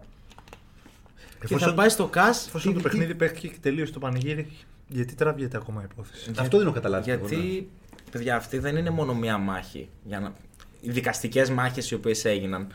[1.41, 3.99] Και θα Εφόσον- πάει στο ΚΑΣ Εφόσον Τι- το τι- παιχνίδι παίχτηκε και τελείωσε το
[3.99, 4.51] πανηγύρι,
[4.89, 6.31] γιατί τραβιέται ακόμα η υπόθεση.
[6.39, 7.11] Αυτό δεν έχω καταλάβει.
[7.11, 7.35] εγώ, ναι.
[7.35, 7.69] Γιατί,
[8.11, 9.89] παιδιά, αυτή δεν είναι μόνο μία μάχη.
[10.05, 10.33] Για να...
[10.81, 12.67] Οι δικαστικές μάχες οι οποίες έγιναν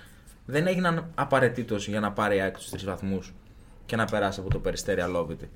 [0.45, 3.33] δεν έγιναν απαραίτητος για να πάρει η ΑΕΚ τους τρεις βαθμούς
[3.85, 5.49] και να περάσει από το περιστέρι αλόβητη.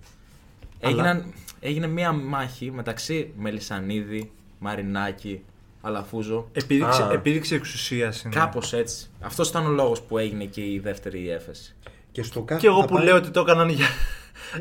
[0.80, 5.44] έγιναν, έγινε μία μάχη μεταξύ Μελισανίδη, Μαρινάκη,
[5.86, 6.48] Αλαφούζο.
[6.52, 7.10] Επίδειξη, Α.
[7.12, 8.36] επίδειξη εξουσία είναι.
[8.36, 9.10] Κάπως έτσι.
[9.22, 11.76] Αυτός ήταν ο λόγος που έγινε και η δεύτερη έφεση.
[12.12, 13.86] Και στο κάθε Και εγώ θα που πάει- λέω ότι το έκαναν για,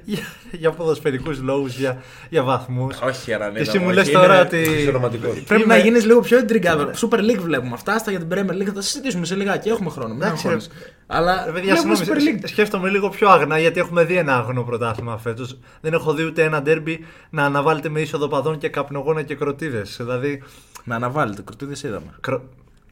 [0.04, 0.18] για,
[0.52, 2.98] για ποδοσφαιρικούς λόγους, για, για βαθμούς.
[3.02, 3.62] Όχι, Αρανίδα.
[3.62, 4.58] Και εσύ μου όχι, λες είναι- τώρα ότι...
[4.60, 5.42] Είσαι ρομαντικός.
[5.42, 6.90] Πρέπει Είμαι- να γίνεις λίγο πιο εντριγκάδο.
[7.00, 7.70] Super League βλέπουμε.
[7.74, 9.68] Αυτά στα για την Premier League θα τα συζητήσουμε σε λιγάκι.
[9.68, 10.14] Έχουμε χρόνο.
[10.14, 10.70] Μην Εντάξει, αγχώνεσαι.
[11.06, 12.48] Αλλά Ρε παιδιά, βλέπουμε συγγνώμη, Super σκ- League.
[12.48, 15.58] σκέφτομαι λίγο πιο άγνα γιατί έχουμε δει ένα άγνο πρωτάθλημα φέτος.
[15.80, 19.96] Δεν έχω δει ούτε ένα ντέρμπι να αναβάλλεται με είσοδο παδών και καπνογόνα και κροτίδες.
[20.00, 20.42] Δηλαδή.
[20.84, 21.42] Να αναβάλλετε.
[21.42, 22.14] Κροτίδες είδαμε.
[22.20, 22.42] Κρο...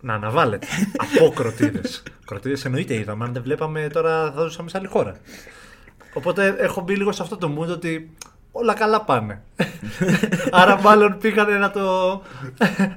[0.01, 0.67] Να αναβάλλεται.
[1.19, 2.03] Από κροτίδες.
[2.25, 3.25] κροτίδες εννοείται είδαμε.
[3.25, 5.17] Αν δεν βλέπαμε τώρα θα ζούσαμε σε άλλη χώρα.
[6.15, 8.11] Οπότε έχω μπει λίγο σε αυτό το mood ότι
[8.53, 9.43] όλα καλά πάνε.
[10.51, 12.23] Άρα μάλλον πήγανε να, το...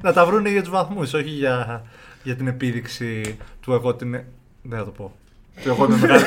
[0.02, 1.84] να τα βρούνε για τους βαθμούς, όχι για...
[2.24, 4.12] για την επίδειξη του εγώ την.
[4.62, 5.16] Δεν θα το πω.
[5.64, 6.22] Του εγώ είμαι, μεγαλ...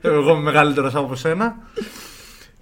[0.00, 1.56] εγώ είμαι μεγαλύτερος από σένα.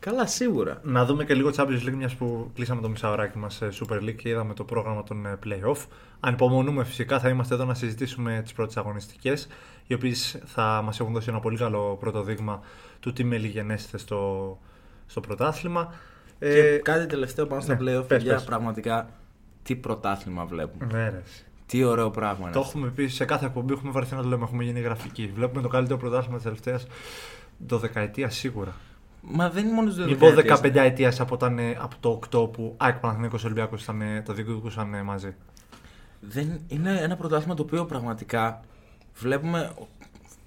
[0.04, 0.80] Καλά, σίγουρα.
[0.82, 4.14] Να δούμε και λίγο Champions League, μιας που κλείσαμε το μισάωράκι μας σε Super League
[4.16, 5.86] και είδαμε το πρόγραμμα των ε, Playoff.
[6.20, 9.48] Ανυπομονούμε φυσικά, θα είμαστε εδώ να συζητήσουμε τις πρώτες αγωνιστικές,
[9.86, 12.60] οι οποίες θα μας έχουν δώσει ένα πολύ καλό πρώτο δείγμα
[13.00, 14.58] του τι μελιγενέστε στο,
[15.06, 15.94] στο πρωτάθλημα.
[16.38, 18.44] Και Ε, κάτι τελευταίο πάνω στα ναι, playoff, πες, παιδιά, πες.
[18.44, 19.08] πραγματικά
[19.62, 20.92] τι πρωτάθλημα βλέπουμε.
[20.92, 21.22] ναι, ρε.
[21.66, 22.52] Τι ωραίο πράγμα είναι.
[22.52, 22.70] Το αυτό.
[22.78, 25.30] έχουμε πει σε κάθε εκπομπή, έχουμε βαρθεί να το λέμε, έχουμε γίνει γραφική.
[25.34, 26.86] Βλέπουμε το καλύτερο πρωτάθλημα της τελευταίας
[27.66, 28.74] δωδεκαετίας σίγουρα.
[29.22, 30.72] Μα δεν είναι μόνος δύο Λοιπόν, δεκαετίες.
[30.72, 34.32] 15 ετία από, όταν, ε, από το 8 που ΑΕΚ Παναθηναϊκός Ολυμπιακός ήταν, ε, το
[34.32, 35.34] διεκδικούσαν ε, μαζί.
[36.20, 38.60] Δεν, είναι ένα πρωτάθλημα το οποίο πραγματικά
[39.14, 39.72] βλέπουμε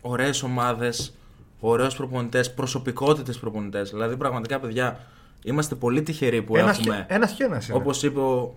[0.02, 1.14] ωραίες ομάδες,
[1.60, 3.90] ωραίους προπονητές, προσωπικότητες προπονητές.
[3.90, 5.00] Δηλαδή, πραγματικά, παιδιά,
[5.44, 7.06] είμαστε πολύ τυχεροί που Ένας έχουμε.
[7.08, 7.78] και, ένας και ένας είναι.
[7.78, 8.56] Όπως είπε, ο-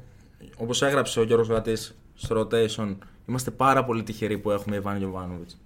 [0.56, 5.58] όπως έγραψε ο Γιώργος Γατής στο rotation, είμαστε πάρα πολύ τυχεροί που έχουμε Ιβάν Γιωβάνοβιτς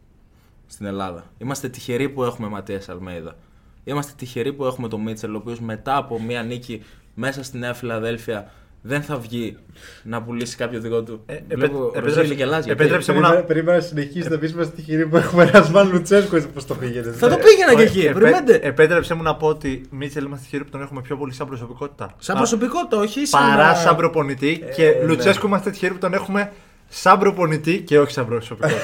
[0.66, 1.24] στην Ελλάδα.
[1.38, 3.36] Είμαστε τυχεροί που έχουμε Ματίας Αλμέιδα.
[3.84, 6.82] Είμαστε τυχεροί που έχουμε τον Μίτσελ, ο οποίος μετά από μία νίκη
[7.14, 8.50] μέσα στη Νέα Φιλαδέλφια
[8.84, 9.56] δεν θα βγει
[10.02, 11.22] να πουλήσει κάποιο δικό του.
[11.26, 14.38] Ε, Βλέπω επέ- Ροζίλη επέτρεψε- και Λάζ, γιατί- επέτρεψε- Περίμενα, να- περίμενα να συνεχίσει να
[14.38, 17.10] πει είμαστε τυχεροί που έχουμε ένας Σμαν Λουτσέσκο έτσι πώ το πήγαινε.
[17.12, 18.00] Θα το πήγαινα και εκεί.
[18.06, 18.66] Επέ- Περιμένετε.
[18.68, 22.14] επέτρεψε μου να πω ότι Μίτσελ είμαστε τυχεροί που τον έχουμε πιο πολύ σαν προσωπικότητα.
[22.18, 23.40] Σαν Α, προσωπικότητα, όχι σαν.
[23.50, 25.06] Παρά σαν προπονητή και ναι.
[25.06, 26.52] Λουτσέσκου είμαστε τυχεροί που τον έχουμε
[26.94, 28.78] σαν προπονητή και όχι σαν προσωπικότητα.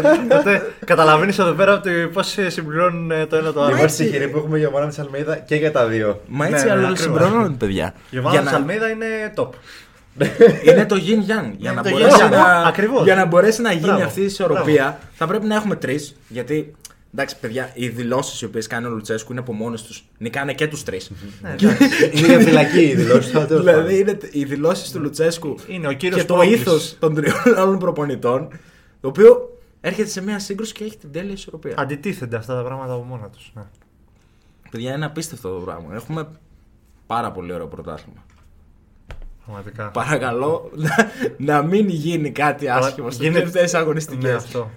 [0.24, 3.76] Οπότε καταλαβαίνεις εδώ πέρα ότι πώς συμπληρώνουν ε, το ένα το άλλο.
[3.76, 6.20] Είμαστε τυχεροί που έχουμε Γιωβάνα Αλμέιδα και για τα δύο.
[6.26, 7.20] Μα Ναι, έτσι ναι, αλλιώ ακριβώς.
[7.20, 7.94] συμπληρώνονται, παιδιά.
[7.96, 9.48] Η Για ομάδα να- Αλμίδα είναι top.
[10.64, 11.50] Είναι το yin yang.
[11.56, 12.30] Για, Είναι να το μπορέσει yin-yang.
[12.30, 13.04] να, Ακριβώς.
[13.04, 14.02] για να μπορέσει να γίνει Μπράβο.
[14.04, 16.16] αυτή η ισορροπία, θα πρέπει να έχουμε τρεις.
[16.28, 16.74] Γιατί,
[17.14, 20.04] εντάξει, παιδιά, οι δηλώσεις οι οποίες κάνει ο Λουτσέσκου είναι από μόνες τους.
[20.18, 21.10] Νικάνε και τους τρεις.
[22.12, 23.46] Είναι για φυλακή η δηλώση του.
[23.46, 26.60] δηλαδή, είναι οι δηλώσεις του Λουτσέσκου Είναι ο κύριος και το πρόκλησης.
[26.62, 28.48] ήθος των τριών άλλων προπονητών.
[29.00, 31.74] Το οποίο έρχεται σε μια σύγκρουση και έχει την τέλεια ισορροπία.
[31.78, 33.50] Αντιτίθενται αυτά τα πράγματα από μόνα τους.
[33.54, 33.62] Ναι.
[34.70, 35.94] Παιδιά, είναι απίστευτο το πράγμα.
[35.94, 36.28] Έχουμε
[37.06, 38.24] πάρα πολύ ωραίο πρωτάθλημα.
[39.44, 39.88] Πραγματικά.
[39.90, 44.30] Παρακαλώ να, να μην γίνει κάτι άσχημο στις Γίνεται- τελευταίες αγωνιστικές.
[44.30, 44.70] Ναι, αυτό.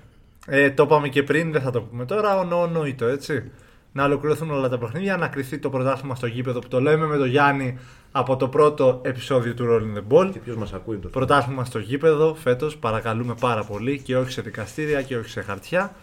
[0.45, 2.39] Ε, το είπαμε και πριν, δεν θα το πούμε τώρα.
[2.39, 3.51] Ο νο, νοήτο, έτσι.
[3.91, 7.17] Να ολοκληρωθούν όλα τα παιχνίδια, να κρυθεί το πρωτάθλημα στο γήπεδο που το λέμε με
[7.17, 7.77] τον Γιάννη
[8.11, 10.29] από το πρώτο επεισόδιο του Rolling the Ball.
[10.31, 14.41] Και ποιος μας ακούει το Πρωτάθλημα στο γήπεδο φέτος, παρακαλούμε πάρα πολύ και όχι σε
[14.41, 15.95] δικαστήρια και όχι σε χαρτιά.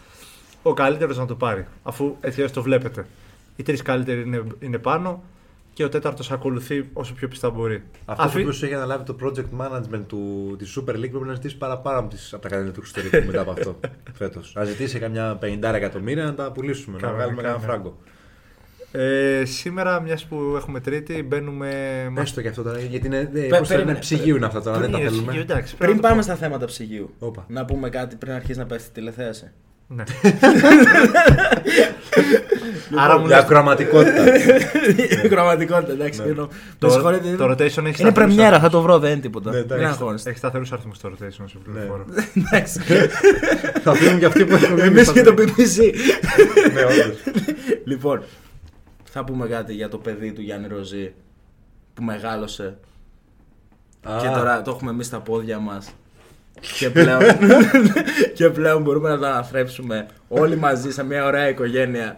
[0.62, 3.06] Ο καλύτερος να το πάρει, αφού έτσι το βλέπετε.
[3.56, 5.22] Οι τρεις καλύτεροι είναι, είναι πάνω
[5.72, 7.82] και ο τέταρτος ακολουθεί όσο πιο πιστά μπορεί.
[8.04, 11.34] Αυτό Αφή- ο οποίο έχει αναλάβει το project management του, της Super League πρέπει να
[11.34, 13.80] ζητήσει παραπάνω από, τις, από τα κανάλια του εξωτερικού μετά από αυτό
[14.12, 14.52] φέτος.
[14.56, 17.64] Να ζητήσει καμιά 50 εκατομμύρια να τα πουλήσουμε, να Κανονικά, βγάλουμε ένα ναι.
[17.64, 17.98] φράγκο.
[18.92, 21.70] Ε, σήμερα, μιας που έχουμε Τρίτη, μπαίνουμε.
[22.14, 23.98] Πες το και αυτό τώρα, γιατί είναι, ε, Πε- πώς το λένε, περίμενε.
[23.98, 25.26] ψυγείο είναι αυτά τώρα, δεν τα Είναι θέλουμε.
[25.26, 26.22] ψυγείο, εντάξει, πρέπει Πριν να το πάμε πω.
[26.22, 27.44] στα θέματα ψυγείου, Όπα.
[27.48, 29.50] να πούμε κάτι πριν αρχίσει να πέφτει η τηλεθέαση.
[29.94, 30.02] Ναι.
[32.96, 34.24] Άρα μου Για λες, ακροαματικότητα.
[35.24, 36.22] Η πραγματικότητα, εντάξει.
[36.26, 36.48] εννοώ.
[36.78, 38.62] το, Με συγχωρείτε, το rotation έχει Είναι σταθερούς πρεμιέρα, αριθμούς.
[38.62, 39.50] θα το βρω, δεν είναι τίποτα.
[39.50, 39.84] Ναι, Μην εντάξει.
[39.84, 40.28] αγχώνεστε.
[40.30, 42.04] Έχει σταθερούς αριθμούς το rotation, σε πληροφορώ.
[42.52, 42.80] Εντάξει.
[43.82, 45.52] Θα φύγουν και αυτοί που έχουν μείνει Εμείς και το σταθεροί.
[45.56, 45.94] BBC.
[46.72, 47.16] Ναι, όντως.
[47.84, 48.22] Λοιπόν,
[49.04, 51.12] θα πούμε κάτι για το παιδί του Γιάννη Ροζή
[51.94, 52.78] που μεγάλωσε
[54.08, 55.90] Α, και τώρα το έχουμε εμείς στα πόδια μας.
[56.78, 57.20] Και πλέον,
[58.34, 62.16] και πλέον μπορούμε να το αναθρέψουμε όλοι μαζί σε μια ωραία οικογένεια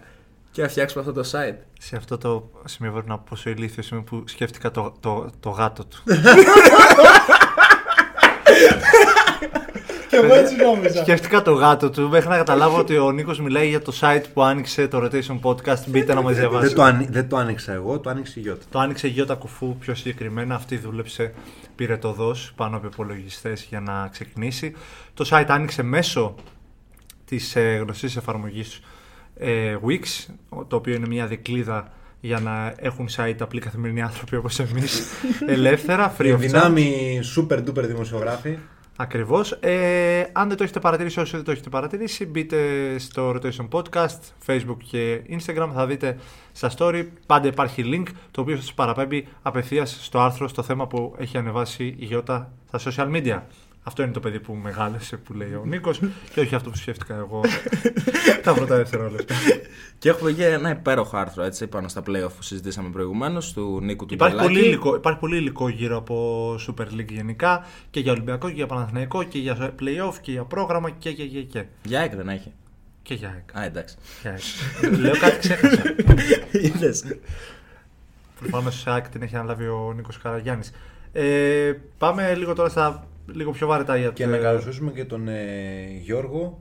[0.51, 1.57] και να φτιάξουμε αυτό το site.
[1.79, 5.51] Σε αυτό το σημείο πρέπει να πω πόσο ηλίθιο είμαι που σκέφτηκα το, το, το
[5.51, 6.03] γάτο του.
[10.49, 11.03] Και εγώ έτσι νόμιζα.
[11.03, 14.43] Σκέφτηκα το γάτο του μέχρι να καταλάβω ότι ο Νίκος μιλάει για το site που
[14.43, 15.87] άνοιξε το Rotation Podcast.
[15.87, 16.75] Μπείτε να μα Δεν διαβάσετε.
[16.75, 18.63] το, άνοι- δεν το άνοιξα εγώ, το άνοιξε η Γιώτα.
[18.71, 20.55] Το άνοιξε η Γιώτα Κουφού πιο συγκεκριμένα.
[20.55, 21.33] Αυτή δούλεψε,
[21.77, 24.75] πήρε το δός πάνω από υπολογιστές για να ξεκινήσει.
[25.15, 26.35] Το site άνοιξε μέσω
[27.25, 28.81] της ε, γνωστής εφαρμογής
[29.37, 30.33] ε, Wix,
[30.69, 35.03] το οποίο είναι μια δικλίδα για να έχουν site απλοί καθημερινοί άνθρωποι όπως εμείς
[35.47, 36.39] ελεύθερα, free Η of charge.
[36.39, 38.59] δυνάμει super duper δημοσιογράφοι.
[38.97, 39.53] Ακριβώς.
[39.53, 42.59] Ε, αν δεν το έχετε παρατηρήσει, όσοι δεν το έχετε παρατηρήσει, μπείτε
[42.99, 45.71] στο Rotation Podcast, Facebook και Instagram.
[45.75, 46.19] Θα δείτε
[46.53, 47.07] στα story.
[47.27, 51.85] Πάντα υπάρχει link το οποίο σας παραπέμπει απευθείας στο άρθρο, στο θέμα που έχει ανεβάσει
[51.99, 53.41] η Γιώτα στα social media.
[53.85, 56.01] Αυτό είναι το παιδί που μεγάλωσε, που λέει ο Νίκος,
[56.35, 57.41] και όχι αυτό που σκέφτηκα εγώ
[58.43, 59.35] τα πρώτα δευτερόλεπτα.
[59.99, 64.07] Και έχουμε και ένα υπέροχο άρθρο έτσι, πάνω στα playoff που συζητήσαμε προηγουμένως του Νίκου
[64.07, 64.55] του Υπάρχει Γκολάκη.
[64.55, 68.67] πολύ, υλικό, υπάρχει πολύ υλικό γύρω από Super League γενικά και για Ολυμπιακό και για
[68.67, 71.65] Παναθηναϊκό και για playoff και για πρόγραμμα και και και και.
[71.83, 72.53] Για ΑΕΚ δεν έχει.
[73.03, 73.63] Και για ΑΕΚ.
[73.63, 73.97] Α, εντάξει.
[74.23, 74.99] Για ΑΕΚ.
[74.99, 75.83] Λέω κάτι ξέχασα.
[76.63, 77.05] Είδες.
[78.41, 80.71] Προφανώς σε ΑΕΚ την έχει αναλάβει ο Νίκος Καραγιάννης.
[81.13, 85.29] Ε, πάμε λίγο τώρα στα λίγο πιο βαρετά για Και το- να καλωσορίσουμε και τον
[85.29, 85.43] ε,
[86.01, 86.61] Γιώργο.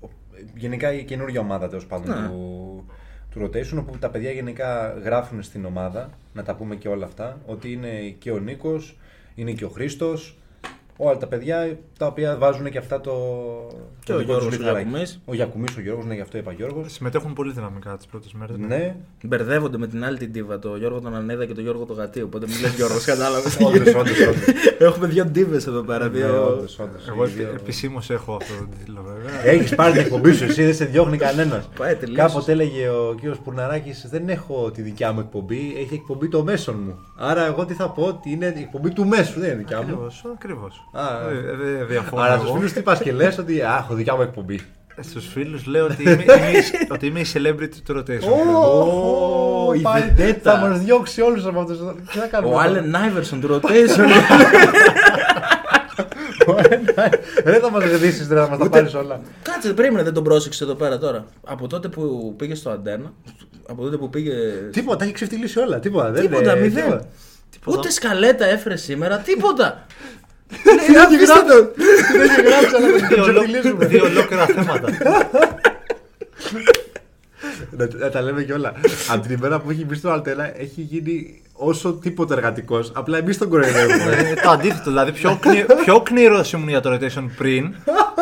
[0.00, 0.08] Ο-
[0.56, 2.28] Γενικά η καινούργια ομάδα τέλος πάντων Ναι.
[2.28, 2.86] του,
[3.30, 7.40] του Rotation, όπου τα παιδιά γενικά γράφουν στην ομάδα, να τα πούμε και όλα αυτά,
[7.46, 8.96] ότι είναι και ο Νίκος,
[9.34, 10.38] είναι και ο Χρήστος,
[10.96, 13.12] όλα τα παιδιά τα οποία βάζουν και αυτά το.
[14.04, 14.84] Και το ο δικό τους Γιώργος ο λιθαράκι.
[14.88, 15.20] Γιακουμής.
[15.24, 16.92] Ο Γιακουμής ο Γιώργος, ναι, γι' αυτό είπα Γιώργος.
[16.92, 18.56] Συμμετέχουν πολύ δυναμικά τις πρώτες μέρες.
[18.56, 21.96] Ναι, Μπερδεύονται με την άλλη την τίβα, το Γιώργο τον Ανέδα και το Γιώργο τον
[21.96, 22.22] Γατή.
[22.22, 23.56] Οπότε μην λες Γιώργος, κατάλαβες.
[23.60, 24.44] όντως, όντως, όντως.
[24.88, 26.04] Έχουμε δύο ντίβες εδώ πέρα.
[26.04, 26.46] Ναι, Δύο...
[26.46, 27.08] όντως, όντως.
[27.08, 29.46] Εγώ Οι δύο- επισήμως έχω αυτό το τίτλο βέβαια.
[29.46, 31.68] Έχεις πάρει την εκπομπή σου, εσύ δεν σε διώχνει κανένας.
[31.78, 32.16] Πάει τελείως.
[32.32, 36.76] Κάποτε έλεγε ο κύριος Πουρναράκη: Δεν έχω τη δικιά μου εκπομπή, έχει εκπομπή το μέσον
[36.84, 36.98] μου.
[37.16, 40.06] Άρα, εγώ τι θα πω, ότι είναι η εκπομπή του μέσου, δεν είναι δικιά μου.
[40.34, 40.85] Ακριβώς.
[40.92, 41.50] Ακριβώ.
[41.50, 41.56] Α.
[41.78, 42.22] Δεν διαφωνώ.
[42.22, 42.56] Άρα, στους εγώ.
[42.56, 44.60] φίλους τι πας και λες ότι Α, έχω δικιά μου εκπομπή.
[45.00, 48.28] Στους φίλους λέω ότι είμαι, είμαι, η- ότι είμαι η celebrity του rotation.
[49.68, 50.58] Ω, η πάλι βεντέτα.
[50.58, 51.78] Θα μας διώξει όλους από αυτούς.
[52.12, 52.54] Τι θα κάνουμε.
[52.54, 54.06] Ο Άλεν Νάιβερσον του Rotation.
[57.44, 59.20] Δεν θα μας γδίσει, δεν θα μας τα πάρεις όλα.
[59.42, 61.24] Κάτσε, περίμενε, δεν τον πρόσεξε εδώ πέρα τώρα.
[61.44, 63.12] Από τότε που πήγε στο αντένα,
[63.68, 64.32] από τότε που πήγε.
[64.70, 65.78] Τίποτα, έχει ξεφτυλίσει όλα.
[65.78, 66.10] Τίποτα.
[66.10, 66.84] δεν Τίποτα, είναι- μηδέν.
[67.50, 67.78] τίποτα.
[67.78, 69.86] Ούτε σκαλέτα έφερε σήμερα, τίποτα.
[70.48, 71.70] Δεν έχει γράψει.
[72.12, 73.86] Δεν έχει γράψει, αλλά δεν Δύο, το ολο- ξεφτυλίζουμε.
[73.86, 74.88] δύο ολόκληρα θέματα.
[77.70, 78.72] Να, να τα λέμε και όλα.
[79.08, 82.92] Από την ημέρα που έχει μπει στο Αλτέλα έχει γίνει όσο τίποτε εργατικός.
[82.94, 84.12] Απλά εμείς τον κοροϊδεύουμε.
[84.16, 87.74] Ε, το αντίθετο, δηλαδή πιο, κνη, πιο κνηρό ήμουν για το rotation πριν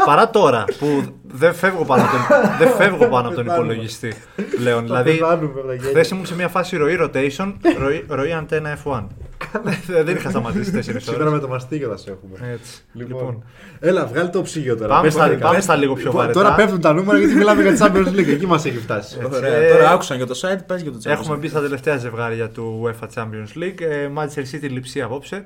[0.05, 4.15] παρά τώρα που δεν φεύγω πάνω από τον, δεν φεύγω πάνω από τον υπολογιστή
[4.57, 4.85] πλέον.
[4.85, 5.89] δηλαδή, πεθάνουμε από τα γέλια.
[5.91, 9.03] χθες ήμουν σε μια φάση ροή rotation, ροή, ροή αντένα F1.
[10.05, 11.33] Δεν είχα σταματήσει 4 Σήμερα ώρες.
[11.33, 12.53] με το μαστίγιο θα σε έχουμε.
[12.53, 12.83] Έτσι.
[12.93, 13.45] Λοιπόν, Λοιπόν,
[13.81, 14.89] έλα, βγάλει το ψυγείο τώρα.
[14.89, 15.63] Πάμε Πες στα- τα δικά πάμε σου.
[15.63, 16.41] στα λίγο πιο Λοιπόν, βαρετά.
[16.43, 18.29] Τώρα πέφτουν τα νούμερα γιατί μιλάμε για τη Champions League.
[18.29, 19.19] Εκεί μας έχει φτάσει.
[19.33, 21.41] Ωραία, Ε, τώρα άκουσαν για το site, πες για το Champions έχουμε League.
[21.41, 23.81] μπει στα τελευταία ζευγάρια του UEFA Champions League.
[23.81, 25.45] Ε, Manchester City λειψή απόψε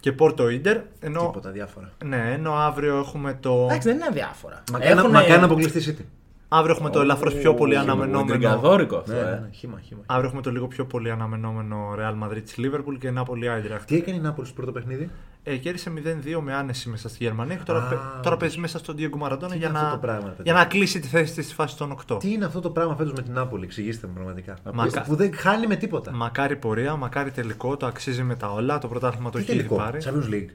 [0.00, 0.76] και Porto Inter.
[1.00, 1.90] Ενώ, Τίποτα διάφορα.
[2.04, 4.62] ναι, ενώ αύριο έχουμε το, Εντάξει, δεν είναι αδιάφορα.
[4.72, 6.04] Μακάρι να- Έχουνε- Μακάρι να αποκλειστεί City.
[6.52, 8.24] Αύριο έχουμε το ελαφρώς πιο πολύ αναμενόμενο.
[8.24, 9.22] Γκριγκαδόρικο αυτό, Ναι, ε.
[9.24, 10.00] ναι, ναι, χύμα, χύμα.
[10.06, 13.80] Αύριο έχουμε το λίγο πιο πολύ αναμενόμενο Real Madrid της Liverpool και Napoli Eintracht.
[13.86, 15.10] Τι έκανε η Νάπολη στο πρώτο παιχνίδι;
[15.42, 15.90] Ε, κέρδισε
[16.36, 19.26] 0-2 με άνεση μέσα στη Γερμανία και τώρα, Α, παι- τώρα παίζει μέσα στον Diego
[19.26, 21.44] Maradona Τι για είναι να, αυτό το πράγμα, παιδιά; για να κλείσει τη θέση της
[21.44, 22.16] στη φάσης των 8.
[22.20, 24.56] Τι είναι αυτό το πράγμα φέτος με την Νάπολη, εξηγήστε μου πραγματικά.
[24.74, 26.12] Μακα- Που δεν χάνει με τίποτα.
[26.12, 28.78] Μακάρι πορεία, μακάρι τελικό, το αξίζει με τα όλα.
[28.78, 29.98] Το πρωτάθλημα το Τι έχει ήδη τελικό, πάρει.
[30.04, 30.48] Champions League.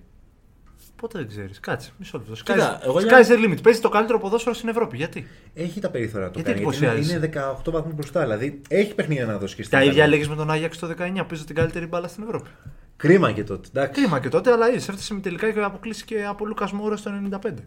[0.95, 1.59] Πότε δεν ξέρεις.
[1.59, 2.33] Κάτσε, μισό λεπτό.
[2.33, 3.61] Κοίτα, Sky's, εγώ για- Sky's the limit.
[3.61, 4.97] Παίζει το καλύτερο ποδόσφαιρο στην Ευρώπη.
[4.97, 6.69] Γιατί; Έχει τα περιθώρια να το Γιατί κάνει.
[6.71, 8.21] Γιατί είναι, εντυπωσιάζεις; είναι 18 βαθμούς μπροστά.
[8.21, 10.13] Δηλαδή έχει παιχνίδια να δώσει και στην Τα ίδια Ιταλία.
[10.13, 11.25] λέγεις με τον Άγιαξ το 19.
[11.25, 12.49] Παίζει την καλύτερη μπάλα στην Ευρώπη.
[12.97, 13.67] Κρίμα και τότε.
[13.73, 14.01] Εντάξει.
[14.01, 14.77] Κρίμα και τότε, αλλά είδε.
[14.77, 17.63] Έφτασε με τελικά και αποκλείστηκε από Λούκας Μόρο το 95.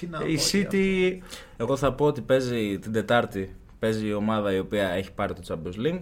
[0.00, 1.18] Τι να Η πω, City.
[1.56, 5.40] Εγώ θα πω ότι παίζει την Τετάρτη παίζει η ομάδα η οποία έχει πάρει το
[5.48, 6.00] Champions League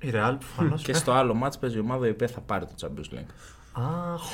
[0.00, 0.82] Η Real προφανώς.
[0.82, 3.26] και στο άλλο match παίζει η ομάδα η οποία θα πάρει το Champions League.
[3.72, 3.82] Α,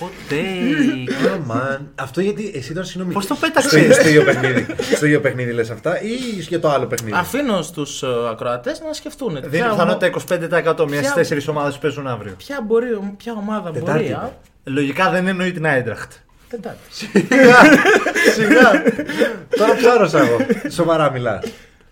[0.01, 1.09] hot take.
[1.29, 1.79] Oh, man.
[1.95, 3.13] Αυτό γιατί εσύ τώρα συγγνώμη.
[3.13, 4.67] Πώς το στο- πέταξες; Στο ίδιο παιχνίδι.
[4.95, 6.15] Στο ίδιο παιχνίδι λες αυτά ή
[6.49, 9.33] για το άλλο παιχνίδι; Αφήνω στους ακροατές να σκεφτούν.
[9.33, 12.35] Δεν είναι ποια, πιθανότητα ομα- 25% μιας Ποια- στι τέσσερις ομάδες που παίζουν αύριο.
[12.39, 12.87] ποια, μπορεί,
[13.17, 14.05] ποια ομάδα Τετάρτη μπορεί.
[14.07, 14.15] είναι.
[14.17, 14.33] α,
[14.65, 16.13] Λογικά δεν εννοεί την Άιντραχτ.
[16.49, 16.81] Τετάρτη.
[18.35, 18.83] Σιγά.
[19.57, 20.37] Τώρα ψάρωσα εγώ.
[20.71, 21.43] Σοβαρά μιλά.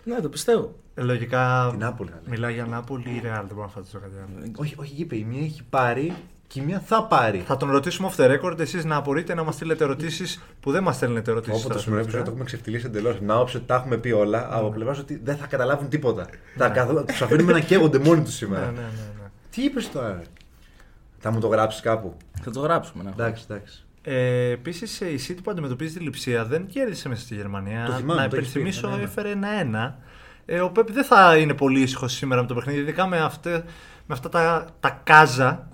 [0.03, 0.75] ναι, το πιστεύω.
[0.95, 1.67] Λογικά.
[1.69, 2.29] Την Νάπολη, θα λέει.
[2.37, 4.51] Μιλάει για Νάπολη ή Ρεάλ, δεν μπορώ να φανταστώ κάτι άλλο.
[4.57, 5.15] Όχι, όχι, είπε.
[5.15, 6.13] Η μία έχει πάρει
[6.47, 7.43] και η μία θα πάρει.
[7.47, 10.83] Θα τον ρωτήσουμε off the record, εσείς να απορείτε να μας στείλετε ερωτήσεις που δεν
[10.83, 11.59] μας στέλνετε ερωτήσεις.
[11.59, 13.21] Όποτε το σημερινό επεισόδιο το έχουμε ξεφτυλίσει εντελώς.
[13.21, 16.25] Να όψε ότι τα έχουμε πει όλα από πλευράς ότι δεν θα καταλάβουν τίποτα.
[17.07, 18.65] Τους αφήνουμε να καίγονται μόνοι τους Ναι, σήμερα.
[18.65, 18.81] ναι, ναι.
[18.81, 19.29] ναι.
[19.49, 20.21] Τι είπες τώρα, ρε;
[21.19, 22.17] Θα μου το γράψεις κάπου.
[22.41, 23.03] Θα το γράψουμε.
[23.03, 23.09] Ναι.
[23.09, 23.85] Εντάξει, εντάξει.
[24.01, 27.85] Ε, Επίσης, η City που αντιμετωπίζει τη λειψία δεν κέρδισε μέσα στη Γερμανία.
[27.85, 29.03] Το θυμάμαι, να το έχεις πει, υπενθυμίσω, ένα-ένα.
[29.09, 29.97] έφερε ένα-ένα.
[30.45, 33.51] Ε, ο Πέπ δεν θα είναι πολύ ήσυχος σήμερα με το παιχνίδι, ειδικά με, αυτέ,
[34.05, 35.67] με αυτά τα, τα κάζα.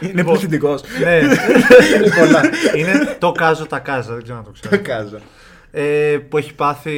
[0.00, 0.78] Είναι πληθυντικό.
[1.02, 1.16] ναι,
[1.96, 2.42] Είναι πολλά.
[2.76, 4.82] είναι το κάζο τα κάζα, δεν ξέρω να το ξέρω.
[4.82, 5.20] Κάζα.
[5.70, 6.92] ε, που έχει πάθει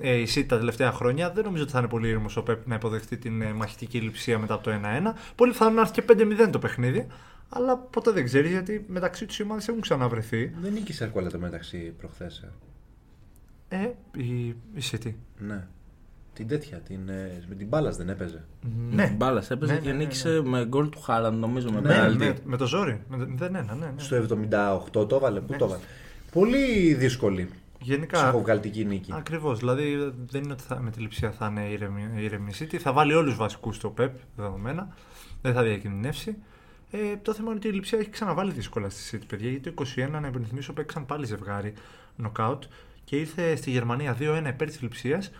[0.00, 1.30] ε, η City τα τελευταία χρόνια.
[1.30, 4.38] Δεν νομίζω ότι θα είναι πολύ ήρεμος ο Πεπ να υποδεχτεί την ε, μαχητική λειψία
[4.38, 5.12] μετά από το 1-1.
[5.34, 6.04] Πολύ πιθανόν να έρθει και
[6.46, 7.06] 5-0 το παιχνίδι.
[7.48, 10.52] Αλλά ποτέ δεν ξέρεις γιατί μεταξύ τους οι ομάδες έχουν ξαναβρεθεί.
[10.60, 12.44] Δεν νίκησε εύκολα το μεταξύ προχθές.
[13.68, 15.12] Ε, η, η City.
[15.38, 15.66] Ναι.
[16.36, 18.44] Την τέτοια, την, ε, με την μπάλας δεν έπαιζε.
[18.90, 21.88] Ναι, μπάλας έπαιζε Ναι, και ναι, ναι, νίκησε με γκολ του Χάλαντ, νομίζω με Ναι,
[21.88, 22.18] πέναλτι.
[22.18, 23.00] με, με το ζόρι.
[23.08, 23.92] Με, το- 0-1, ναι, ναι.
[23.96, 25.40] Στο 78 το έβαλε.
[25.40, 25.82] Πού το έβαλε.
[26.32, 27.48] Πολύ δύσκολη
[27.80, 28.22] Γενικά.
[28.22, 29.12] ψυχοβγαλτική νίκη.
[29.14, 29.58] Ακριβώς.
[29.58, 32.76] Δηλαδή δεν είναι ότι θα, με τη λειψία θα είναι ήρεμη, ήρεμη η City.
[32.76, 34.94] Θα βάλει όλους του βασικούς στο ΠΕΠ δεδομένα.
[35.42, 36.36] Δεν θα διακινδυνεύσει.
[36.90, 39.50] Ε, το θέμα είναι ότι η λειψία έχει ξαναβάλει δύσκολα στη City, παιδιά.
[39.50, 41.72] Γιατί το 21, να υπενθυμίσω, παίξαν πάλι ζευγάρι
[42.16, 42.62] νοκάουτ
[43.04, 45.30] και ήρθε στη Γερμανία 2-1 υπέρ της λειψίας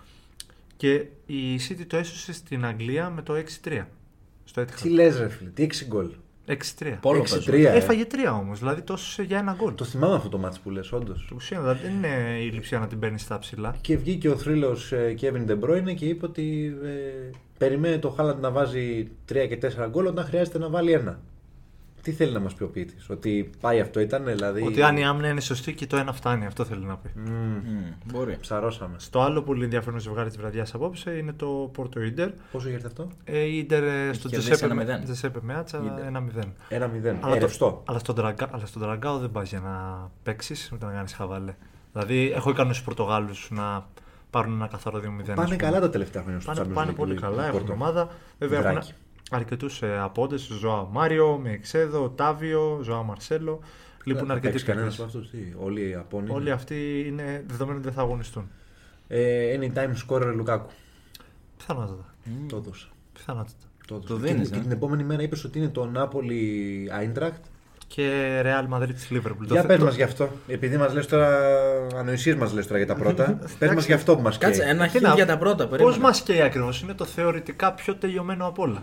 [0.76, 3.84] και η City το έσωσε στην Αγγλία με το 6-3.
[4.44, 4.90] Στο Τι Etihad.
[4.90, 6.10] λες, ρε φίλε, τι 6 γκολ.
[6.46, 6.98] 6-3.
[7.00, 7.28] Πόλο 6-3.
[7.28, 7.54] παίζουν.
[7.54, 7.76] ε.
[7.76, 9.74] Έφαγε 3 όμως, δηλαδή το έσωσε για ένα γκολ.
[9.74, 11.26] Το θυμάμαι αυτό το μάτς που λες, όντως.
[11.28, 13.74] Το 21, δηλαδή δεν είναι η λειψία να την παίρνεις στα ψηλά.
[13.80, 18.50] Και βγήκε ο θρύλος Kevin De Bruyne και είπε ότι ε, περιμένει το Χάλαντ να
[18.50, 21.20] βάζει 3 και 4 γκολ όταν χρειάζεται να βάλει ένα.
[22.06, 24.62] Τι θέλει να μας πει ο ποιητή, Ότι πάει αυτό ήταν, δηλαδή.
[24.62, 27.10] Ότι αν η άμυνα είναι σωστή και το ένα φτάνει, αυτό θέλει να πει.
[27.14, 28.36] Μμμ, Μμ, Μπορεί.
[28.40, 28.94] ψαρώσαμε.
[28.98, 32.30] Στο άλλο πολύ ενδιαφέρον ζευγάρι της βραδιάς απόψε είναι το Πόρτο Ιντερ.
[32.52, 35.04] Πόσο γίνεται αυτό; Ε, η Ιντερ ε, στο κερδίσει Τζεσέπε 1-0.
[35.04, 36.04] Τζεσέπε Μέατσα Ίντερ.
[36.12, 36.42] 1-0.
[36.68, 37.16] 1-0.
[37.20, 37.82] Αλλά, Ε, το, ρευστό.
[37.86, 41.54] αλλά, στον Τραγκα, αλλά στον Τραγκάο δεν πα για να παίξεις ούτε να κάνεις χαβαλέ.
[41.92, 43.86] Δηλαδή, έχω ικανούς του Πορτογάλους να
[44.30, 45.02] πάρουν ένα καθαρό 2-0.
[45.20, 45.56] ας Πάνε πούμε.
[45.56, 47.72] καλά τα τελευταία χρόνια στο Πάνε, Champions πάνε League, πολύ η- καλά, η έχουν Πόρτο.
[47.72, 48.08] ομάδα.
[48.38, 48.92] Βέβαια έχουν Βράκι.
[49.30, 50.48] Αρκετούς ε, απόντες.
[50.60, 53.60] Ζωά Μάριο, Μεξέδο, Τάβιο, Ζωά Μαρσέλο.
[54.04, 55.14] Λείπουν Θα αρκετοί παίξει κανένας παίκτες.
[55.14, 56.30] από αυτούς, τι, όλοι οι Απόνοι.
[56.30, 58.48] Όλοι αυτοί είναι δεδομένου ότι δεν θα αγωνιστούν.
[59.08, 60.70] Ε, anytime scorer Λουκάκου.
[61.56, 62.14] Πιθανότατα.
[62.48, 62.86] Το έδωσα.
[63.12, 63.52] Πιθανότατα.
[63.86, 64.14] Το, έδωσα.
[64.14, 67.44] Το Και- δίνεις, Και ε; την επόμενη μέρα είπες ότι είναι το Νάπολη Άιντρακτ.
[67.86, 69.46] Και Real Madrid της Liverpool.
[69.46, 70.28] Για Το- πες το- μας γι' αυτό.
[70.48, 71.38] Επειδή μας λες τώρα,
[71.96, 73.38] ανοησίες μας λες τώρα για τα πρώτα.
[73.58, 74.50] πες μας γι' αυτό που μας καίει.
[74.50, 75.66] Κάτσε, ένα Τι χίλ να- για τα πρώτα.
[75.68, 75.98] Πώς περίμενα.
[75.98, 78.82] μας καίει ακριβώς, είναι το θεωρητικά πιο τελειωμένο απ' όλα.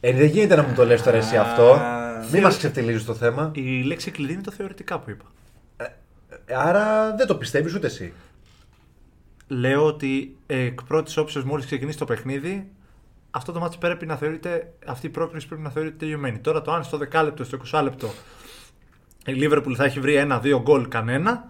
[0.00, 1.80] Ε, δεν γίνεται να μου το λες τώρα εσύ Α, αυτό.
[2.20, 3.50] Μην θεω- μας ξεφτιλίζεις το θέμα.
[3.54, 5.24] Η λέξη κλειδί είναι το θεωρητικά που είπα.
[5.76, 8.12] Ε, Άρα δεν το πιστεύεις ούτε εσύ.
[9.48, 12.70] Λέω ότι εκ πρώτης όψεως, μόλις ξεκινήσει το παιχνίδι,
[13.30, 16.38] αυτό το μάτι πρέπει να θεωρείται, αυτή η πρόκριση πρέπει να θεωρείται τελειωμένη.
[16.38, 18.10] Τώρα το αν στο 10 λεπτό, στο 20 λεπτό
[19.26, 21.48] η Liverpool θα έχει βρει ένα-δύο γκολ κανένα,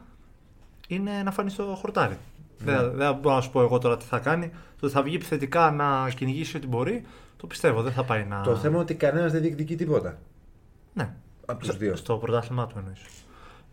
[0.89, 2.19] είναι να φανεί στο χορτάρι.
[2.59, 4.49] Δεν, δεν μπορώ να σου πω εγώ τώρα τι θα κάνει.
[4.49, 7.03] Το ότι θα βγει επιθετικά να κυνηγήσει ό,τι μπορεί,
[7.37, 7.83] το πιστεύω.
[7.83, 8.41] Δεν θα πάει να.
[8.43, 10.19] Το θέμα είναι ότι κανένας δεν διεκδικεί τίποτα.
[10.95, 11.15] Ναι.
[11.47, 11.97] Από τους δύο.
[11.97, 13.01] Στο πρωτάθλημά του εννοείς.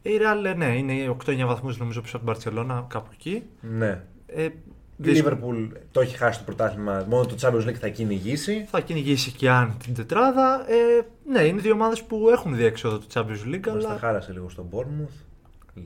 [0.02, 3.44] Η Real, ε, ναι, είναι 8-9 βαθμούς νομίζω πίσω από την Barcelona, κάπου εκεί.
[3.62, 4.04] Ναι.
[4.28, 4.52] Ε, Η
[4.98, 5.38] δύσκολο.
[5.44, 7.06] Liverpool το έχει χάσει το πρωτάθλημα.
[7.10, 8.66] Μόνο το Champions League θα κυνηγήσει.
[8.70, 10.66] Θα κυνηγήσει και αν την τετράδα.
[10.70, 14.32] Ε, ναι, είναι δύο ομάδες που έχουν διέξοδο του Champions League, Μας τα αλλά χάρασε
[14.32, 15.24] λίγο στον Bournemouth.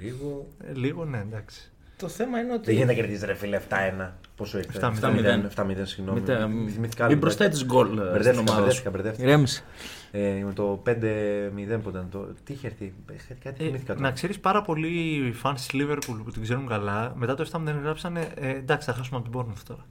[0.02, 0.48] Λίγο.
[0.68, 1.72] ε, λίγο, ναι, εντάξει.
[1.98, 2.66] Το θέμα είναι ότι.
[2.66, 4.10] Δεν γίνεται να κερδίζεις ρε φίλε 7-1.
[4.38, 5.48] Πόσο έχει 7-0.
[5.56, 6.20] 7-0, συγγνώμη.
[6.20, 7.22] Μην τα- Μη- θυμήθηκα Μην άλλο.
[7.22, 8.96] προσθέτεις γκολ ε, στην Μπερδεύτηκα, ομάδα μπερδεύτηκα, σου.
[8.96, 9.28] μπερδεύτηκα.
[9.28, 9.64] Ηρέμησε.
[10.12, 12.28] Ε, με το 5-0 που ήταν το.
[12.44, 14.12] Τι είχε έρθει; ε, Κάτι Ε, θυμήθηκα να τώρα.
[14.12, 18.28] ξέρεις πάρα πολλοί fans της Liverpool που την ξέρουν καλά, μετά το 7 δεν γράψανε
[18.36, 19.86] ε, εντάξει, θα χάσουμε από την Bournemouth τώρα.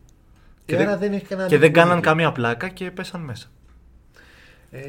[0.65, 1.89] Και, άρα δεν έχει κανένα και δεν αντικείμενο.
[1.91, 3.47] κάναν καμία πλάκα και πέσαν μέσα.
[4.71, 4.81] Ε,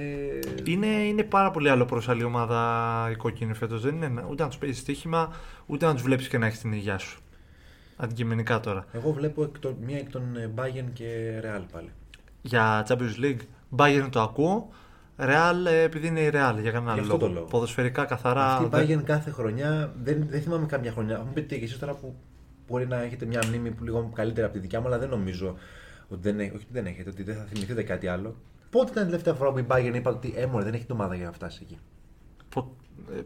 [0.64, 3.82] Είναι, είναι πάρα πολύ άλλο προς άλλη ομάδα η κόκκινη φέτος.
[3.82, 5.32] Δεν είναι ούτε να τους παίζεις στοίχημα,
[5.66, 7.20] ούτε να τους βλέπεις και να έχεις την υγεία σου.
[7.98, 8.86] Αντικειμενικά τώρα.
[8.92, 11.90] Εγώ βλέπω εκ των- μία εκ των ε, Bayern και Real πάλι.
[12.42, 13.40] Για Champions League,
[13.78, 14.70] Bayern το ακούω.
[15.20, 17.46] Real ε, επειδή είναι η Real για κανένα Γι' άλλο αυτό το λόγο.
[17.46, 18.46] Ποδοσφαιρικά καθαρά.
[18.54, 21.20] Αυτή η δεν- Bayern κάθε χρονιά, δεν, δεν θυμάμαι καμιά χρονιά.
[21.20, 22.16] Μου πείτε και εσείς τώρα που
[22.68, 25.56] μπορεί να έχετε μια μνήμη που λίγο καλύτερη από τη δικιά μου, αλλά δεν νομίζω
[26.10, 28.36] ότι δεν, έχει- όχι, ότι δεν έχετε, ότι δεν θα θυμηθείτε κάτι άλλο.
[28.70, 31.16] Πότε ήταν η τελευταία φορά που η Bayern είπα ότι έμορφε δεν έχει την ομάδα
[31.16, 31.78] για να φτάσει εκεί.
[32.50, 32.76] πο-
[33.16, 33.20] ε,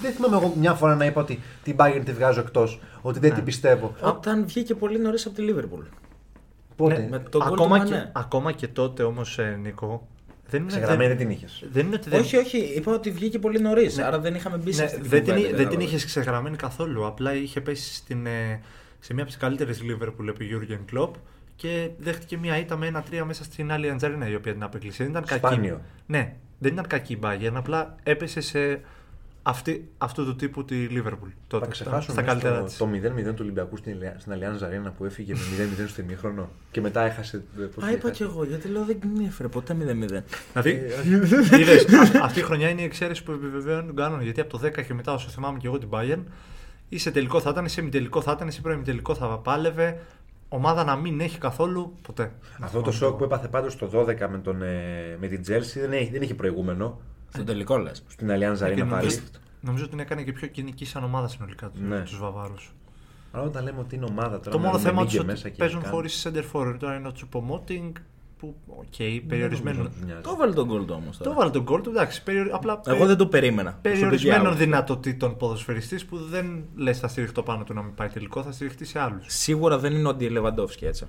[0.00, 3.28] Δεν θυμάμαι εγώ μια φορά να είπα ότι την Bayern τη βγάζω εκτός, ότι δεν
[3.30, 3.34] Ναι.
[3.34, 3.94] την πιστεύω.
[4.00, 5.84] Όταν βγήκε πολύ νωρίς από τη Liverpool.
[6.76, 8.10] Πότε; ναι, με το γκολ ακόμα, του και, Μανέ.
[8.14, 10.08] ακόμα και τότε όμως, Νίκο.
[10.48, 11.64] Δεν είναι, Ξεγραμμένη δεν, την είχες.
[11.72, 13.98] δεν είναι ότι δεν, Όχι, όχι, είπα ότι βγήκε πολύ νωρίς.
[13.98, 15.88] Άρα δεν είχαμε μπει σε ναι, αυτή τη δεν, την, κουβέντα, δεν την κατάλαβες.
[15.88, 17.06] είχες ξεγραμμένη καθόλου.
[17.06, 18.60] Απλά είχε πέσει στην, ε,
[19.00, 21.10] σε μια από τις καλύτερες Liverpool επί Jurgen Klopp
[21.56, 25.02] και δέχτηκε μια ήττα με ένα 3 μέσα στην άλλη Αντζαρίνα η οποία την απέκλεισε.
[25.02, 25.46] Δεν ήταν κακή.
[25.46, 25.80] Σπάνιο.
[26.06, 28.80] Ναι, δεν ήταν κακή η Bayern, απλά έπεσε σε
[29.42, 31.30] αυτή, αυτού του τύπου τη Liverpool.
[31.46, 32.76] Τότε, Θα ξεχάσουμε στα καλύτερα το, της.
[32.76, 35.40] το 0-0 του Ολυμπιακού στην, Αλια- στην Allianz Arena που έφυγε με
[35.84, 37.36] 0-0 στο ημίχρονο και μετά έχασε.
[37.36, 38.12] ε, πώς Α, την είπα έχασε.
[38.12, 40.24] κι εγώ, γιατί λέω δεν την έφερε ποτέ 0-0.
[40.52, 40.70] Δηλαδή,
[41.52, 44.22] Ε, είδες, α- αυτή η χρονιά είναι η εξαίρεση που επιβεβαίωνε τον κανόνα.
[44.22, 46.22] Γιατί από το 10 και μετά, όσο θυμάμαι και εγώ την Bayern,
[46.88, 50.00] ή σε τελικό θα ήταν, ή σε ημιτελικό θα ήταν, ή σε προημιτελικό θα πάλευε.
[50.52, 52.32] Ομάδα να μην έχει καθόλου ποτέ.
[52.60, 55.92] Αυτό το σοκ που έπαθε πάντως το 12 με, τον, ε, με την Chelsea δεν
[55.92, 57.00] έχει, δεν έχει προηγούμενο.
[57.32, 58.02] Στον τελικό λες.
[58.08, 58.84] Στην Allianz Και Arena πάλι.
[58.84, 59.18] νομίζω,
[59.60, 62.00] νομίζω ότι την έκανε και πιο κοινική σαν ομάδα συνολικά του Ναι.
[62.00, 62.72] τους Βαβάρους.
[63.32, 64.50] Αλλά όταν λέμε ότι είναι ομάδα τώρα.
[64.50, 66.76] Το με μόνο θέμα Ρουμενίγκε τους μέσα ότι και παίζουν κάνουν- χωρίς center forward.
[66.78, 67.94] Τώρα είναι ο Τσουπομότινγκ
[68.38, 69.76] που, οκ, Δεν περιορισμένο.
[69.76, 70.20] νομίζω να τους νοιάζει.
[70.22, 71.16] Το έβαλε τον γκολ του όμως.
[71.18, 72.22] Το βάλε τον γκολ του, εντάξει.
[72.22, 73.78] περιο- Απλά Εγώ δεν το περίμενα.
[73.82, 74.64] περιορισμένων Προσωπικά.
[74.64, 78.84] δυνατοτήτων ποδοσφαιριστής που δεν λες θα στηριχτώ πάνω του να μην πάει τελικό, θα στηριχτεί
[78.84, 79.24] σε άλλους.
[79.26, 81.04] Σίγουρα δεν είναι ο Αντιελεβαντόφσκι έτσι.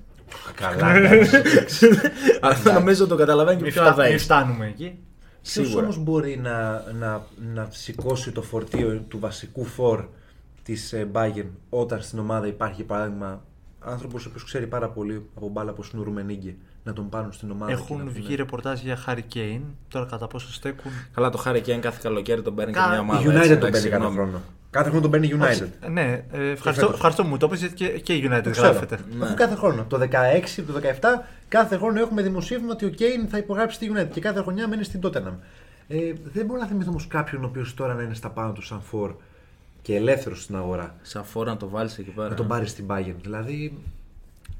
[0.54, 0.94] Καλά.
[0.94, 1.36] εντάξει.
[2.40, 4.18] Αλλά νομίζω το καταλαβαίνει και Μην, πιο φτά- μην αδέη.
[4.18, 4.98] φτάνουμε εκεί.
[5.42, 5.82] Ποιος Σίγουρα.
[5.84, 10.04] όμως μπορεί να, να, να σηκώσει το φορτίο του βασικού φορ
[10.62, 13.42] της ε, Bayern όταν στην ομάδα υπάρχει για παράδειγμα
[13.80, 17.32] άνθρωπος ο οποίος ξέρει πάρα πολύ από μπάλα όπως είναι ο Ρουμενίγκε να τον πάρουν
[17.32, 17.72] στην ομάδα.
[17.72, 19.60] και Έχουν να βγει πούνε- ρεπορτάζ για Harry Kane.
[19.88, 20.92] Τώρα κατά πόσο στέκουν.
[21.14, 23.20] Καλά, το Χάρη Κέν κάθε καλοκαίρι τον παίρνει και Κα- μια Η ομάδα.
[23.20, 24.14] United έτσι, τον εντάξει, παίρνει κάθε συγγνώμη.
[24.14, 24.40] χρόνο.
[24.70, 25.48] Κάθε χρόνο τον παίρνει η United.
[25.50, 26.94] Όχι, ναι, ε, ευχαριστώ, φέτος.
[26.94, 28.66] ευχαριστώ που μου το είπες γιατί και, και η United Το ξέρω.
[28.66, 28.98] γράφεται.
[29.18, 29.24] Ναι.
[29.24, 29.84] Αφού κάθε χρόνο.
[29.88, 31.22] Το 16, το 17,
[31.52, 34.84] κάθε χρόνο έχουμε δημοσίευμα ότι ο Κέιν θα υπογράψει τη United και κάθε χρονιά μένει
[34.84, 35.34] στην Tottenham.
[35.88, 38.62] Ε, δεν μπορώ να θυμηθώ όμως κάποιον ο οποίος τώρα να είναι στα πάνω του
[38.62, 39.14] σαν φορ
[39.82, 42.28] και ελεύθερος στην αγορά Σαν φόρα να το βάλεις εκεί πέρα.
[42.28, 43.14] να τον πάρεις στην Bayern.
[43.22, 43.78] Δηλαδή,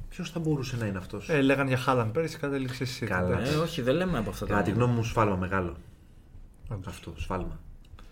[0.09, 3.07] ποιος θα μπορούσε να είναι αυτός; Ε, λέγαν για Χάλαν πέρυσι, κατέληξε εσύ.
[3.07, 3.41] Καλά.
[3.41, 4.53] Ε, όχι, δεν λέμε από αυτά τα.
[4.53, 5.77] Κατά τη γνώμη μου, σφάλμα μεγάλο.
[6.87, 7.61] Αυτό, σφάλμα.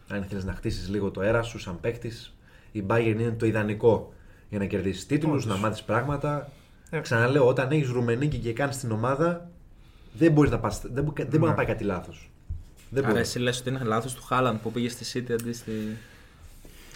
[0.09, 2.35] Αν ήθελε να χτίσεις λίγο το αέρα σου σαν παίκτης,
[2.73, 4.13] η Bayern είναι το ιδανικό
[4.49, 6.51] για να κερδίσεις τίτλους, να μάθεις πράγματα.
[6.91, 6.99] Ε.
[7.01, 9.51] Ξαναλέω, όταν έχεις Ρουμενίκη και κάνεις την ομάδα,
[10.13, 12.31] δεν μπορείς να, πας, δεν, μπο- δεν μπορεί να πάει κάτι λάθος.
[12.91, 13.23] Δεν Άρα μπορεί.
[13.25, 15.73] εσύ λες ότι είναι λάθος του Χάλαντ που πήγε στη City αντί στη.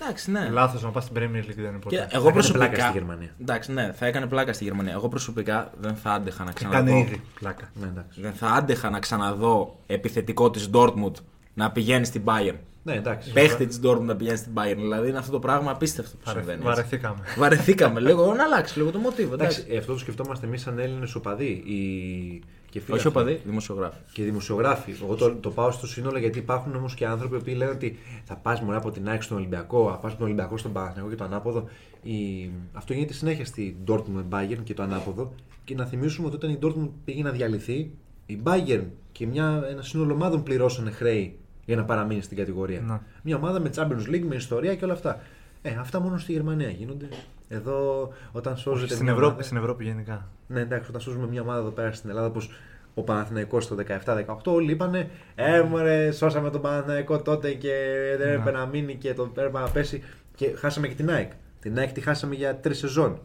[0.01, 0.49] Εντάξει, ναι.
[0.49, 1.97] Λάθος να πας στην Premier League δεν είναι ποτέ.
[1.97, 2.67] Και Θα εγώ έκανε προσωπικά.
[2.69, 3.29] πλάκα στη Γερμανία.
[3.41, 4.93] Εντάξει, ναι, θα έκανε πλάκα στη Γερμανία.
[4.93, 6.99] Εγώ προσωπικά δεν θα άντεχα να Έκανε ξαναδώ.
[6.99, 7.71] ήδη πλάκα.
[7.75, 8.21] Ναι, εντάξει.
[8.21, 11.13] Δεν θα άντεχα να ξαναδώ επιθετικό της Dortmund
[11.55, 12.57] να πηγαίνει στην Bayern.
[12.87, 13.33] Ναι, εντάξει.
[13.33, 14.77] Παίχτη της Dortmund να πηγαίνει στην Bayern.
[14.77, 16.63] Δηλαδή είναι αυτό το πράγμα απίστευτο που Βαρε- συμβαίνει.
[16.69, 16.75] έτσι.
[16.75, 17.19] Βαρεθήκαμε.
[17.39, 19.35] Βαρεθήκαμε λίγο να αλλάξει λίγο το μοτίβο.
[19.35, 19.75] Εντάξει, Εντάξει.
[19.77, 21.45] ε, αυτό το σκεφτόμαστε εμείς σαν Έλληνες οπαδοί.
[21.47, 22.43] Οι...
[22.71, 23.19] Και φίλοι Όχι αυτοί.
[23.19, 23.97] οπαδοί, δημοσιογράφοι.
[24.13, 24.95] και δημοσιογράφοι.
[25.03, 28.37] Εγώ το, το πάω στο σύνολο γιατί υπάρχουν όμως και άνθρωποι που λένε ότι θα
[28.37, 31.17] πας μόνο από την ΑΕΚ στον Ολυμπιακό, θα πας από τον Ολυμπιακό στον Παναθηναϊκό και
[31.17, 31.69] το ανάποδο.
[32.03, 32.51] Η...
[32.73, 35.35] Αυτό γίνεται συνέχεια στη Dortmund με Bayern και το ανάποδο.
[35.65, 37.91] Και να θυμίσουμε ότι όταν η Dortmund πήγε να διαλυθεί,
[38.27, 42.81] η Bayern και μια, ένα σύνολο ομάδων πληρώσανε χρέη για να παραμείνει στην κατηγορία.
[42.81, 43.03] Να.
[43.23, 45.21] Μια ομάδα με Champions League, με ιστορία και όλα αυτά.
[45.63, 47.09] Ε, αυτά μόνο στη Γερμανία γίνονται.
[47.49, 48.93] Εδώ όταν σώζεται.
[48.93, 50.29] Στην μια Ευρώπη, ομάδα- στην Ευρώπη γενικά.
[50.47, 52.51] ναι, εντάξει, όταν σώζουμε μια ομάδα εδώ πέρα στην Ελλάδα, όπως
[52.95, 57.73] ο Παναθηναϊκός το 17-18, όλοι είπανε Ε, μωρέ, σώσαμε τον Παναθηναϊκό τότε και
[58.19, 60.03] δεν έπρεπε να μείνει και τον έπρεπε να πέσει.
[60.35, 61.31] Και χάσαμε και την ΑΕΚ.
[61.61, 63.19] Την ΑΕΚ τη χάσαμε για τρεις σεζόν.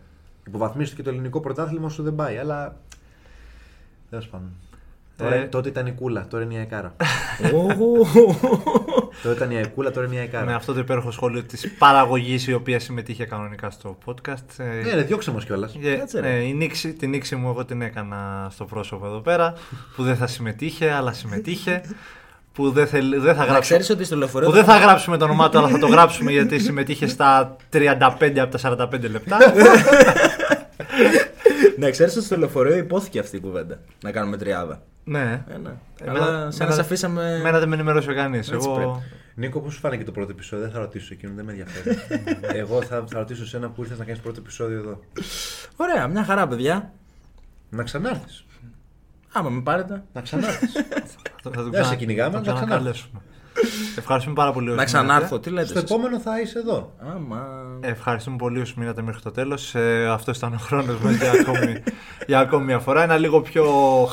[0.48, 2.76] Υποβαθμίστηκε το ελληνικό πρωτάθλημα όσο δεν πάει, αλλά.
[4.10, 4.50] Τέλος πάντων.
[5.20, 5.40] Τώρα, Ε.
[5.52, 6.96] τότε ήταν η κούλα, τώρα είναι η αεκάρα.
[9.24, 10.46] τότε ήταν η αεκούλα, τώρα είναι η αεκάρα.
[10.46, 14.34] Με αυτό το υπέροχο σχόλιο της παραγωγής η οποία συμμετείχε κανονικά στο podcast.
[14.58, 15.76] ε, Ναι, ρε, διώξε μας κιόλας.
[15.82, 16.30] και, Κάτσε, ρε.
[16.36, 19.54] ε, η νήξη, την νήξη μου εγώ την έκανα στο πρόσωπο εδώ πέρα
[19.96, 21.82] που δεν θα συμμετείχε αλλά συμμετείχε
[22.54, 24.48] που δεν, θέλ, δεν θα Να γράψουμε ξέρεις ότι στο λεωφορείο.
[24.50, 28.38] που δεν θα γράψουμε το όνομά του αλλά θα το γράψουμε γιατί συμμετείχε στα 35
[28.40, 29.38] από τα 45 λεπτά
[31.78, 33.80] Να ξέρεις ότι στο λεωφορείο υπόθηκε αυτή η κουβέντα.
[34.04, 34.82] Να κάνουμε τριάδα.
[35.10, 35.70] Ναι Ε, ναι.
[36.02, 37.34] Εμένα- Αλλά σαν να εμένα- σε αφήσαμε.
[37.36, 38.52] Εμένα δεν με ενημέρωσε κανείς.
[38.52, 38.76] Έτσι Εγώ...
[38.76, 39.12] πρέπει.
[39.36, 41.98] Νίκο, πώς σου φάνηκε το πρώτο επεισόδιο, δεν θα ρωτήσω εκείνον, δεν με ενδιαφέρει.
[42.62, 45.00] Εγώ θα, θα ρωτήσω εσένα που ήρθες να κάνεις πρώτο επεισόδιο εδώ.
[45.76, 46.92] Ωραία, μια χαρά, παιδιά.
[47.70, 48.46] Να ξανάρθεις.
[49.32, 50.04] Άμα με πάρετε.
[50.14, 50.72] Να ξανάρθεις.
[51.44, 52.66] Θα, θα τον Δεν σε κυνηγάμε, θα να τον ξανάρθεις.
[52.68, 53.22] ξανακαλέσουμε.
[53.98, 54.68] Ευχαριστούμε πάρα πολύ.
[54.68, 55.50] όσοι Να ξανάρθω, μείνατε.
[55.50, 55.68] τι λέτε.
[55.68, 56.94] Στο εσείς; επόμενο θα είσαι εδώ.
[57.16, 57.48] Άμα.
[57.80, 59.76] Ευχαριστούμε πολύ όσοι μείνατε μέχρι το τέλος.
[59.76, 61.84] Ε, Αυτός ήταν ο χρόνος μας για, ακόμη,
[62.28, 63.04] για ακόμη μια φορά.
[63.04, 63.66] Ένα λίγο πιο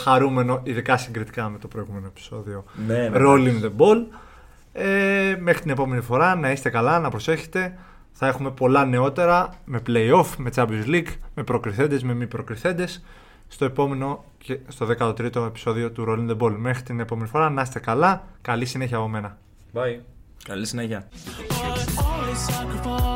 [0.03, 2.65] χαρούμενο, ειδικά συγκριτικά με το προηγούμενο επεισόδιο.
[2.87, 3.19] Ναι, ναι.
[3.21, 4.05] Rolling the ball.
[4.73, 7.79] Ε, μέχρι την επόμενη φορά να είστε καλά, να προσέχετε.
[8.13, 13.05] Θα έχουμε πολλά νεότερα με playoff, με Champions League, με προκριθέντες, με μη προκριθέντες
[13.49, 16.55] στο επόμενο και στο 13ο επεισόδιο του Rolling the Ball.
[16.57, 18.25] Μέχρι την επόμενη φορά να είστε καλά.
[18.43, 19.39] Καλή συνέχεια από μένα.
[19.73, 20.01] Bye.
[20.45, 21.09] Καλή συνέχεια.
[21.09, 23.16] I always sacrifice